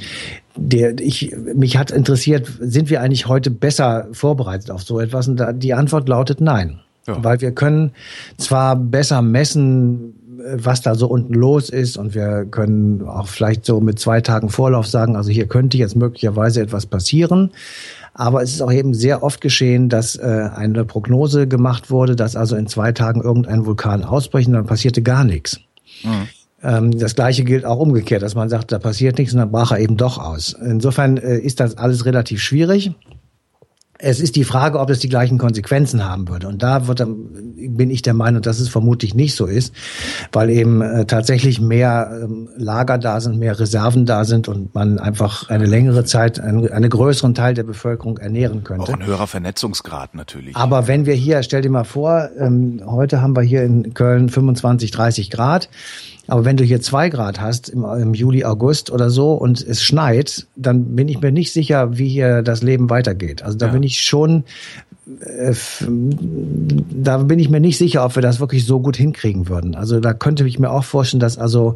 der, 0.56 0.98
ich, 1.00 1.34
mich 1.54 1.76
hat 1.76 1.90
interessiert, 1.90 2.48
sind 2.60 2.90
wir 2.90 3.00
eigentlich 3.00 3.26
heute 3.26 3.50
besser 3.50 4.06
vorbereitet 4.12 4.70
auf 4.70 4.82
so 4.82 5.00
etwas? 5.00 5.26
Und 5.26 5.36
da, 5.36 5.52
die 5.52 5.74
Antwort 5.74 6.08
lautet 6.08 6.40
nein. 6.40 6.80
Ja. 7.06 7.22
Weil 7.22 7.40
wir 7.40 7.52
können 7.52 7.90
zwar 8.38 8.76
besser 8.76 9.20
messen, 9.20 10.14
was 10.56 10.80
da 10.80 10.94
so 10.94 11.08
unten 11.08 11.34
los 11.34 11.70
ist 11.70 11.96
und 11.96 12.14
wir 12.14 12.44
können 12.44 13.02
auch 13.02 13.26
vielleicht 13.26 13.64
so 13.64 13.80
mit 13.80 13.98
zwei 13.98 14.20
Tagen 14.20 14.50
Vorlauf 14.50 14.86
sagen, 14.86 15.16
also 15.16 15.30
hier 15.30 15.46
könnte 15.46 15.76
jetzt 15.76 15.96
möglicherweise 15.96 16.60
etwas 16.60 16.86
passieren. 16.86 17.50
Aber 18.14 18.42
es 18.42 18.52
ist 18.52 18.62
auch 18.62 18.72
eben 18.72 18.94
sehr 18.94 19.22
oft 19.22 19.40
geschehen, 19.40 19.88
dass 19.88 20.16
äh, 20.16 20.48
eine 20.54 20.84
Prognose 20.84 21.48
gemacht 21.48 21.90
wurde, 21.90 22.14
dass 22.14 22.36
also 22.36 22.54
in 22.56 22.68
zwei 22.68 22.92
Tagen 22.92 23.20
irgendein 23.20 23.66
Vulkan 23.66 24.04
ausbricht 24.04 24.46
und 24.48 24.54
dann 24.54 24.66
passierte 24.66 25.02
gar 25.02 25.24
nichts. 25.24 25.58
Mhm. 26.04 26.28
Ähm, 26.62 26.98
das 26.98 27.16
gleiche 27.16 27.44
gilt 27.44 27.64
auch 27.64 27.78
umgekehrt, 27.78 28.22
dass 28.22 28.34
man 28.34 28.48
sagt, 28.48 28.72
da 28.72 28.78
passiert 28.78 29.18
nichts 29.18 29.34
und 29.34 29.40
dann 29.40 29.50
brach 29.50 29.72
er 29.72 29.80
eben 29.80 29.96
doch 29.96 30.18
aus. 30.18 30.56
Insofern 30.64 31.16
äh, 31.16 31.38
ist 31.38 31.58
das 31.60 31.76
alles 31.76 32.06
relativ 32.06 32.40
schwierig. 32.40 32.92
Es 34.04 34.20
ist 34.20 34.36
die 34.36 34.44
Frage, 34.44 34.78
ob 34.78 34.90
es 34.90 34.98
die 34.98 35.08
gleichen 35.08 35.38
Konsequenzen 35.38 36.04
haben 36.04 36.28
würde. 36.28 36.46
Und 36.48 36.62
da 36.62 36.86
wird, 36.86 37.02
bin 37.06 37.90
ich 37.90 38.02
der 38.02 38.12
Meinung, 38.12 38.42
dass 38.42 38.60
es 38.60 38.68
vermutlich 38.68 39.14
nicht 39.14 39.34
so 39.34 39.46
ist, 39.46 39.74
weil 40.30 40.50
eben 40.50 40.82
äh, 40.82 41.06
tatsächlich 41.06 41.60
mehr 41.60 42.20
ähm, 42.22 42.50
Lager 42.56 42.98
da 42.98 43.20
sind, 43.20 43.38
mehr 43.38 43.58
Reserven 43.58 44.04
da 44.04 44.24
sind 44.24 44.46
und 44.46 44.74
man 44.74 44.98
einfach 44.98 45.48
eine 45.48 45.64
längere 45.64 46.04
Zeit 46.04 46.38
einen, 46.38 46.70
einen 46.70 46.90
größeren 46.90 47.34
Teil 47.34 47.54
der 47.54 47.62
Bevölkerung 47.62 48.18
ernähren 48.18 48.62
könnte. 48.62 48.92
Auch 48.92 49.00
ein 49.00 49.06
höherer 49.06 49.26
Vernetzungsgrad 49.26 50.14
natürlich. 50.14 50.54
Aber 50.54 50.86
wenn 50.86 51.06
wir 51.06 51.14
hier, 51.14 51.42
stell 51.42 51.62
dir 51.62 51.70
mal 51.70 51.84
vor, 51.84 52.28
ähm, 52.38 52.82
heute 52.84 53.22
haben 53.22 53.34
wir 53.34 53.42
hier 53.42 53.62
in 53.62 53.94
Köln 53.94 54.28
25, 54.28 54.90
30 54.90 55.30
Grad. 55.30 55.70
Aber 56.26 56.44
wenn 56.44 56.56
du 56.56 56.64
hier 56.64 56.80
zwei 56.80 57.10
Grad 57.10 57.40
hast 57.40 57.68
im, 57.68 57.84
im, 57.84 58.14
Juli, 58.14 58.44
August 58.44 58.90
oder 58.90 59.10
so 59.10 59.32
und 59.34 59.60
es 59.60 59.82
schneit, 59.82 60.46
dann 60.56 60.96
bin 60.96 61.08
ich 61.08 61.20
mir 61.20 61.32
nicht 61.32 61.52
sicher, 61.52 61.98
wie 61.98 62.08
hier 62.08 62.42
das 62.42 62.62
Leben 62.62 62.88
weitergeht. 62.88 63.42
Also 63.42 63.58
da 63.58 63.66
ja. 63.66 63.72
bin 63.72 63.82
ich 63.82 63.93
schon 64.00 64.44
da 65.06 65.50
bin 67.18 67.38
ich 67.38 67.50
mir 67.50 67.60
nicht 67.60 67.76
sicher, 67.76 68.06
ob 68.06 68.14
wir 68.14 68.22
das 68.22 68.40
wirklich 68.40 68.64
so 68.64 68.80
gut 68.80 68.96
hinkriegen 68.96 69.50
würden. 69.50 69.74
Also 69.74 70.00
da 70.00 70.14
könnte 70.14 70.46
ich 70.46 70.58
mir 70.58 70.70
auch 70.70 70.84
vorstellen, 70.84 71.20
dass 71.20 71.36
also 71.36 71.74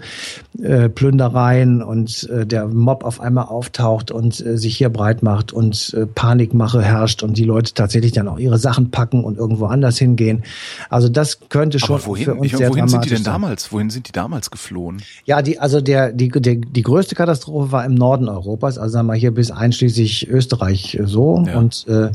äh, 0.62 0.88
Plündereien 0.88 1.82
und 1.82 2.26
äh, 2.30 2.47
der 2.47 2.68
Mob 2.68 3.04
auf 3.04 3.20
einmal 3.20 3.44
auftaucht 3.44 4.11
und 4.11 4.40
äh, 4.40 4.56
sich 4.56 4.78
hier 4.78 4.88
breit 4.88 5.23
macht 5.23 5.52
und 5.52 5.92
äh, 5.92 6.06
Panikmache 6.06 6.80
herrscht 6.80 7.23
und 7.23 7.37
die 7.37 7.44
Leute 7.44 7.75
tatsächlich 7.75 8.12
dann 8.12 8.28
auch 8.28 8.38
ihre 8.38 8.56
Sachen 8.56 8.90
packen 8.90 9.25
und 9.25 9.37
irgendwo 9.37 9.66
anders 9.66 9.99
hingehen. 9.99 10.42
Also 10.88 11.11
das 11.11 11.40
könnte 11.50 11.78
schon 11.78 11.97
Aber 11.97 12.06
wohin, 12.06 12.25
für 12.25 12.35
uns 12.35 12.47
ich, 12.47 12.56
sehr 12.56 12.70
wohin 12.70 12.88
sind 12.88 13.04
die 13.04 13.11
denn 13.11 13.25
damals? 13.25 13.70
Wohin 13.73 13.90
sind 13.90 14.08
die 14.08 14.12
damals 14.12 14.50
geflohen? 14.50 15.02
Ja, 15.26 15.42
die 15.42 15.58
also 15.58 15.82
der 15.82 16.12
die 16.12 16.30
die, 16.30 16.62
die 16.62 16.82
größte 16.82 17.14
Katastrophe 17.14 17.73
war 17.73 17.85
im 17.85 17.94
Norden 17.94 18.30
Europas, 18.30 18.78
also 18.78 18.94
sagen 18.94 19.08
wir 19.08 19.16
hier 19.16 19.32
bis 19.32 19.50
einschließlich 19.50 20.28
Österreich 20.28 20.99
so 21.04 21.44
ja. 21.47 21.58
und 21.58 21.87
äh, 21.88 22.11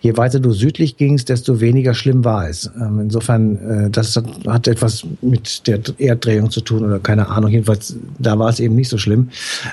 je 0.00 0.18
weiter 0.18 0.40
du 0.40 0.57
südlich 0.58 0.96
gingst, 0.96 1.28
desto 1.28 1.60
weniger 1.60 1.94
schlimm 1.94 2.24
war 2.24 2.48
es. 2.48 2.70
Ähm, 2.78 3.00
insofern, 3.00 3.86
äh, 3.86 3.90
das 3.90 4.20
hat 4.46 4.68
etwas 4.68 5.06
mit 5.22 5.66
der 5.66 5.80
Erddrehung 5.98 6.50
zu 6.50 6.60
tun 6.60 6.84
oder 6.84 6.98
keine 6.98 7.28
Ahnung. 7.28 7.50
Jedenfalls, 7.50 7.96
da 8.18 8.38
war 8.38 8.50
es 8.50 8.60
eben 8.60 8.74
nicht 8.74 8.90
so 8.90 8.98
schlimm. 8.98 9.30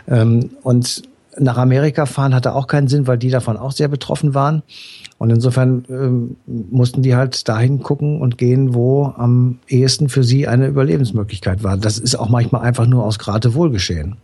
Ähm, 0.07 0.51
und 0.63 1.03
nach 1.37 1.57
Amerika 1.57 2.05
fahren 2.05 2.33
hatte 2.33 2.55
auch 2.55 2.67
keinen 2.67 2.87
Sinn, 2.87 3.07
weil 3.07 3.17
die 3.17 3.29
davon 3.29 3.57
auch 3.57 3.71
sehr 3.71 3.87
betroffen 3.87 4.33
waren. 4.33 4.63
Und 5.17 5.29
insofern 5.29 5.85
ähm, 5.89 6.35
mussten 6.45 7.01
die 7.01 7.15
halt 7.15 7.47
dahin 7.47 7.81
gucken 7.81 8.21
und 8.21 8.37
gehen, 8.37 8.73
wo 8.73 9.05
am 9.17 9.59
ehesten 9.67 10.09
für 10.09 10.23
sie 10.23 10.47
eine 10.47 10.67
Überlebensmöglichkeit 10.67 11.63
war. 11.63 11.77
Das 11.77 11.97
ist 11.97 12.15
auch 12.15 12.29
manchmal 12.29 12.61
einfach 12.61 12.85
nur 12.85 13.03
aus 13.05 13.19
Geratewohl 13.19 13.71
geschehen. 13.71 14.17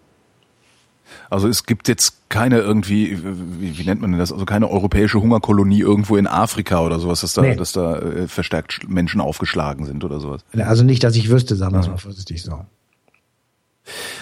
Also 1.31 1.47
es 1.47 1.65
gibt 1.65 1.87
jetzt 1.87 2.15
keine 2.27 2.59
irgendwie, 2.59 3.17
wie, 3.23 3.77
wie, 3.77 3.83
nennt 3.85 4.01
man 4.01 4.11
denn 4.11 4.19
das, 4.19 4.33
also 4.33 4.43
keine 4.43 4.69
europäische 4.69 5.21
Hungerkolonie 5.21 5.79
irgendwo 5.79 6.17
in 6.17 6.27
Afrika 6.27 6.81
oder 6.81 6.99
sowas, 6.99 7.21
dass 7.21 7.31
da, 7.31 7.41
nee. 7.41 7.55
dass 7.55 7.71
da 7.71 7.99
äh, 7.99 8.27
verstärkt 8.27 8.89
Menschen 8.89 9.21
aufgeschlagen 9.21 9.85
sind 9.85 10.03
oder 10.03 10.19
sowas. 10.19 10.41
Also 10.57 10.83
nicht, 10.83 11.05
dass 11.05 11.15
ich 11.15 11.29
wüsste, 11.29 11.55
sagen 11.55 11.73
wir 11.73 11.79
es 11.79 11.87
mal 11.87 11.97
vorsichtig 11.97 12.43
so. 12.43 12.65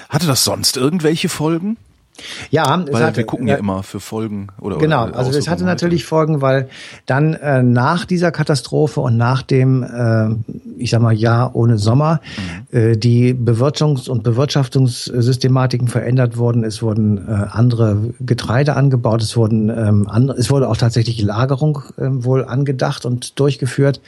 Hatte 0.07 0.27
das 0.27 0.43
sonst 0.43 0.77
irgendwelche 0.77 1.29
Folgen? 1.29 1.77
Ja, 2.49 2.85
weil 2.91 3.03
hatte, 3.03 3.17
wir 3.17 3.25
gucken 3.25 3.47
ja, 3.47 3.55
ja, 3.55 3.59
immer 3.59 3.83
für 3.83 3.99
Folgen 3.99 4.47
oder 4.59 4.77
genau. 4.77 5.07
Oder 5.07 5.17
also 5.17 5.37
es 5.37 5.47
hatte 5.47 5.63
natürlich 5.63 6.05
Folgen, 6.05 6.41
weil 6.41 6.69
dann 7.05 7.33
äh, 7.33 7.63
nach 7.63 8.05
dieser 8.05 8.31
Katastrophe 8.31 8.99
und 9.01 9.17
nach 9.17 9.41
dem, 9.41 9.83
äh, 9.83 10.53
ich 10.77 10.91
sag 10.91 11.01
mal 11.01 11.13
Jahr 11.13 11.55
ohne 11.55 11.77
Sommer, 11.77 12.21
mhm. 12.37 12.68
Äh, 12.71 12.97
die 12.97 13.33
Bewirtschaftungs- 13.33 14.09
und 14.09 14.23
Bewirtschaftungssystematiken 14.23 15.87
verändert 15.87 16.37
wurden. 16.37 16.63
Es 16.63 16.81
wurden 16.81 17.17
äh, 17.17 17.31
andere 17.31 18.13
Getreide 18.19 18.75
angebaut. 18.75 19.21
Es 19.21 19.35
wurden 19.35 19.69
ähm, 19.69 20.07
andere, 20.07 20.37
es 20.37 20.49
wurde 20.49 20.69
auch 20.69 20.77
tatsächlich 20.77 21.21
Lagerung 21.21 21.81
äh, 21.97 22.07
wohl 22.09 22.45
angedacht 22.45 23.05
und 23.05 23.39
durchgeführt. 23.39 24.01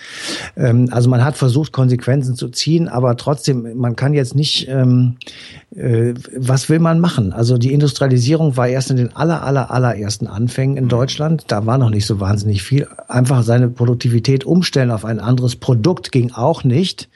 Ähm, 0.55 0.89
also 0.91 1.09
man 1.09 1.23
hat 1.23 1.37
versucht 1.37 1.71
Konsequenzen 1.71 2.35
zu 2.35 2.49
ziehen, 2.49 2.87
aber 2.87 3.17
trotzdem 3.17 3.77
man 3.77 3.95
kann 3.95 4.13
jetzt 4.13 4.35
nicht 4.35 4.67
ähm, 4.69 5.17
äh, 5.75 6.13
was 6.35 6.69
will 6.69 6.79
man 6.79 6.99
machen? 6.99 7.33
Also 7.33 7.57
die 7.57 7.73
Industrialisierung 7.73 8.57
war 8.57 8.67
erst 8.67 8.91
in 8.91 8.97
den 8.97 9.15
aller, 9.15 9.43
aller, 9.43 9.71
allerersten 9.71 10.27
Anfängen 10.27 10.77
in 10.77 10.85
mhm. 10.85 10.89
Deutschland. 10.89 11.45
Da 11.47 11.65
war 11.65 11.77
noch 11.77 11.89
nicht 11.89 12.05
so 12.05 12.19
wahnsinnig 12.19 12.61
viel. 12.61 12.87
Einfach 13.07 13.43
seine 13.43 13.69
Produktivität 13.69 14.45
umstellen 14.45 14.91
auf 14.91 15.05
ein 15.05 15.19
anderes 15.19 15.55
Produkt 15.55 16.11
ging 16.11 16.31
auch 16.31 16.63
nicht, 16.63 17.09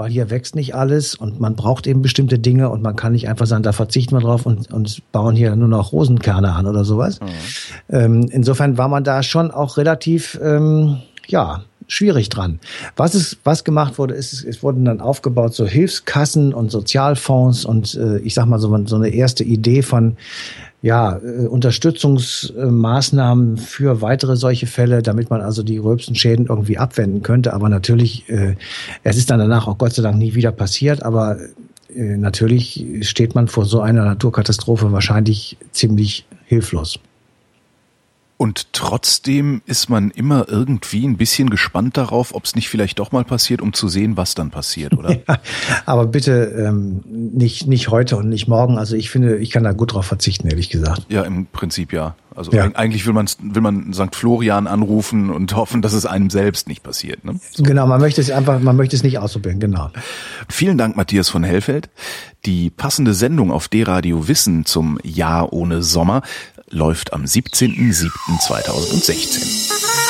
weil 0.00 0.10
hier 0.10 0.30
wächst 0.30 0.54
nicht 0.54 0.74
alles 0.74 1.14
und 1.14 1.40
man 1.40 1.56
braucht 1.56 1.86
eben 1.86 2.00
bestimmte 2.00 2.38
Dinge 2.38 2.70
und 2.70 2.80
man 2.80 2.96
kann 2.96 3.12
nicht 3.12 3.28
einfach 3.28 3.44
sagen, 3.44 3.62
da 3.62 3.72
verzichten 3.72 4.16
wir 4.16 4.20
drauf 4.20 4.46
und, 4.46 4.72
und 4.72 5.02
bauen 5.12 5.36
hier 5.36 5.54
nur 5.56 5.68
noch 5.68 5.92
Rosenkerne 5.92 6.54
an 6.54 6.66
oder 6.66 6.86
sowas. 6.86 7.20
Mhm. 7.20 7.26
Ähm, 7.90 8.28
insofern 8.32 8.78
war 8.78 8.88
man 8.88 9.04
da 9.04 9.22
schon 9.22 9.50
auch 9.50 9.76
relativ, 9.76 10.40
ähm, 10.42 11.02
ja, 11.28 11.64
schwierig 11.86 12.30
dran. 12.30 12.60
Was 12.96 13.14
ist, 13.14 13.40
was 13.44 13.62
gemacht 13.62 13.98
wurde, 13.98 14.14
ist, 14.14 14.42
es 14.42 14.62
wurden 14.62 14.86
dann 14.86 15.02
aufgebaut 15.02 15.52
so 15.52 15.66
Hilfskassen 15.66 16.54
und 16.54 16.70
Sozialfonds 16.70 17.66
und 17.66 17.94
äh, 17.94 18.20
ich 18.20 18.32
sag 18.32 18.46
mal 18.46 18.58
so, 18.58 18.74
so 18.86 18.96
eine 18.96 19.10
erste 19.10 19.44
Idee 19.44 19.82
von 19.82 20.16
ja, 20.82 21.18
äh, 21.18 21.46
Unterstützungsmaßnahmen 21.46 23.58
für 23.58 24.00
weitere 24.00 24.36
solche 24.36 24.66
Fälle, 24.66 25.02
damit 25.02 25.28
man 25.30 25.42
also 25.42 25.62
die 25.62 25.76
gröbsten 25.76 26.14
Schäden 26.14 26.46
irgendwie 26.46 26.78
abwenden 26.78 27.22
könnte. 27.22 27.52
Aber 27.52 27.68
natürlich, 27.68 28.28
äh, 28.28 28.56
es 29.02 29.16
ist 29.16 29.30
dann 29.30 29.38
danach 29.38 29.66
auch 29.66 29.78
Gott 29.78 29.92
sei 29.92 30.02
Dank 30.02 30.18
nie 30.18 30.34
wieder 30.34 30.52
passiert, 30.52 31.02
aber 31.02 31.38
äh, 31.94 32.16
natürlich 32.16 32.86
steht 33.02 33.34
man 33.34 33.48
vor 33.48 33.66
so 33.66 33.80
einer 33.80 34.04
Naturkatastrophe 34.04 34.92
wahrscheinlich 34.92 35.58
ziemlich 35.72 36.26
hilflos. 36.46 36.98
Und 38.40 38.72
trotzdem 38.72 39.60
ist 39.66 39.90
man 39.90 40.10
immer 40.10 40.48
irgendwie 40.48 41.06
ein 41.06 41.18
bisschen 41.18 41.50
gespannt 41.50 41.98
darauf, 41.98 42.34
ob 42.34 42.46
es 42.46 42.54
nicht 42.54 42.70
vielleicht 42.70 42.98
doch 42.98 43.12
mal 43.12 43.22
passiert, 43.22 43.60
um 43.60 43.74
zu 43.74 43.86
sehen, 43.86 44.16
was 44.16 44.34
dann 44.34 44.50
passiert, 44.50 44.94
oder? 44.96 45.10
Ja, 45.28 45.38
aber 45.84 46.06
bitte 46.06 46.44
ähm, 46.56 47.02
nicht 47.04 47.66
nicht 47.66 47.88
heute 47.88 48.16
und 48.16 48.30
nicht 48.30 48.48
morgen. 48.48 48.78
Also 48.78 48.96
ich 48.96 49.10
finde, 49.10 49.36
ich 49.36 49.50
kann 49.50 49.64
da 49.64 49.72
gut 49.72 49.92
drauf 49.92 50.06
verzichten, 50.06 50.48
ehrlich 50.48 50.70
gesagt. 50.70 51.04
Ja, 51.10 51.22
im 51.22 51.46
Prinzip 51.46 51.92
ja. 51.92 52.14
Also 52.34 52.52
ja. 52.52 52.70
eigentlich 52.74 53.06
will 53.06 53.12
man 53.12 53.26
will 53.42 53.60
man 53.60 53.92
St. 53.92 54.14
Florian 54.14 54.66
anrufen 54.66 55.30
und 55.30 55.54
hoffen, 55.54 55.82
dass 55.82 55.92
es 55.92 56.06
einem 56.06 56.30
selbst 56.30 56.68
nicht 56.68 56.82
passiert. 56.82 57.24
Ne? 57.24 57.38
So. 57.50 57.62
Genau, 57.62 57.86
man 57.86 58.00
möchte 58.00 58.20
es 58.20 58.30
einfach, 58.30 58.60
man 58.60 58.76
möchte 58.76 58.96
es 58.96 59.02
nicht 59.02 59.18
ausprobieren. 59.18 59.60
Genau. 59.60 59.90
Vielen 60.48 60.78
Dank, 60.78 60.96
Matthias 60.96 61.28
von 61.28 61.44
Hellfeld. 61.44 61.90
Die 62.46 62.70
passende 62.70 63.12
Sendung 63.12 63.50
auf 63.50 63.68
D-Radio 63.68 64.26
Wissen 64.26 64.64
zum 64.64 64.98
Jahr 65.02 65.52
ohne 65.52 65.82
Sommer 65.82 66.22
läuft 66.70 67.12
am 67.12 67.24
17.07.2016. 67.24 70.09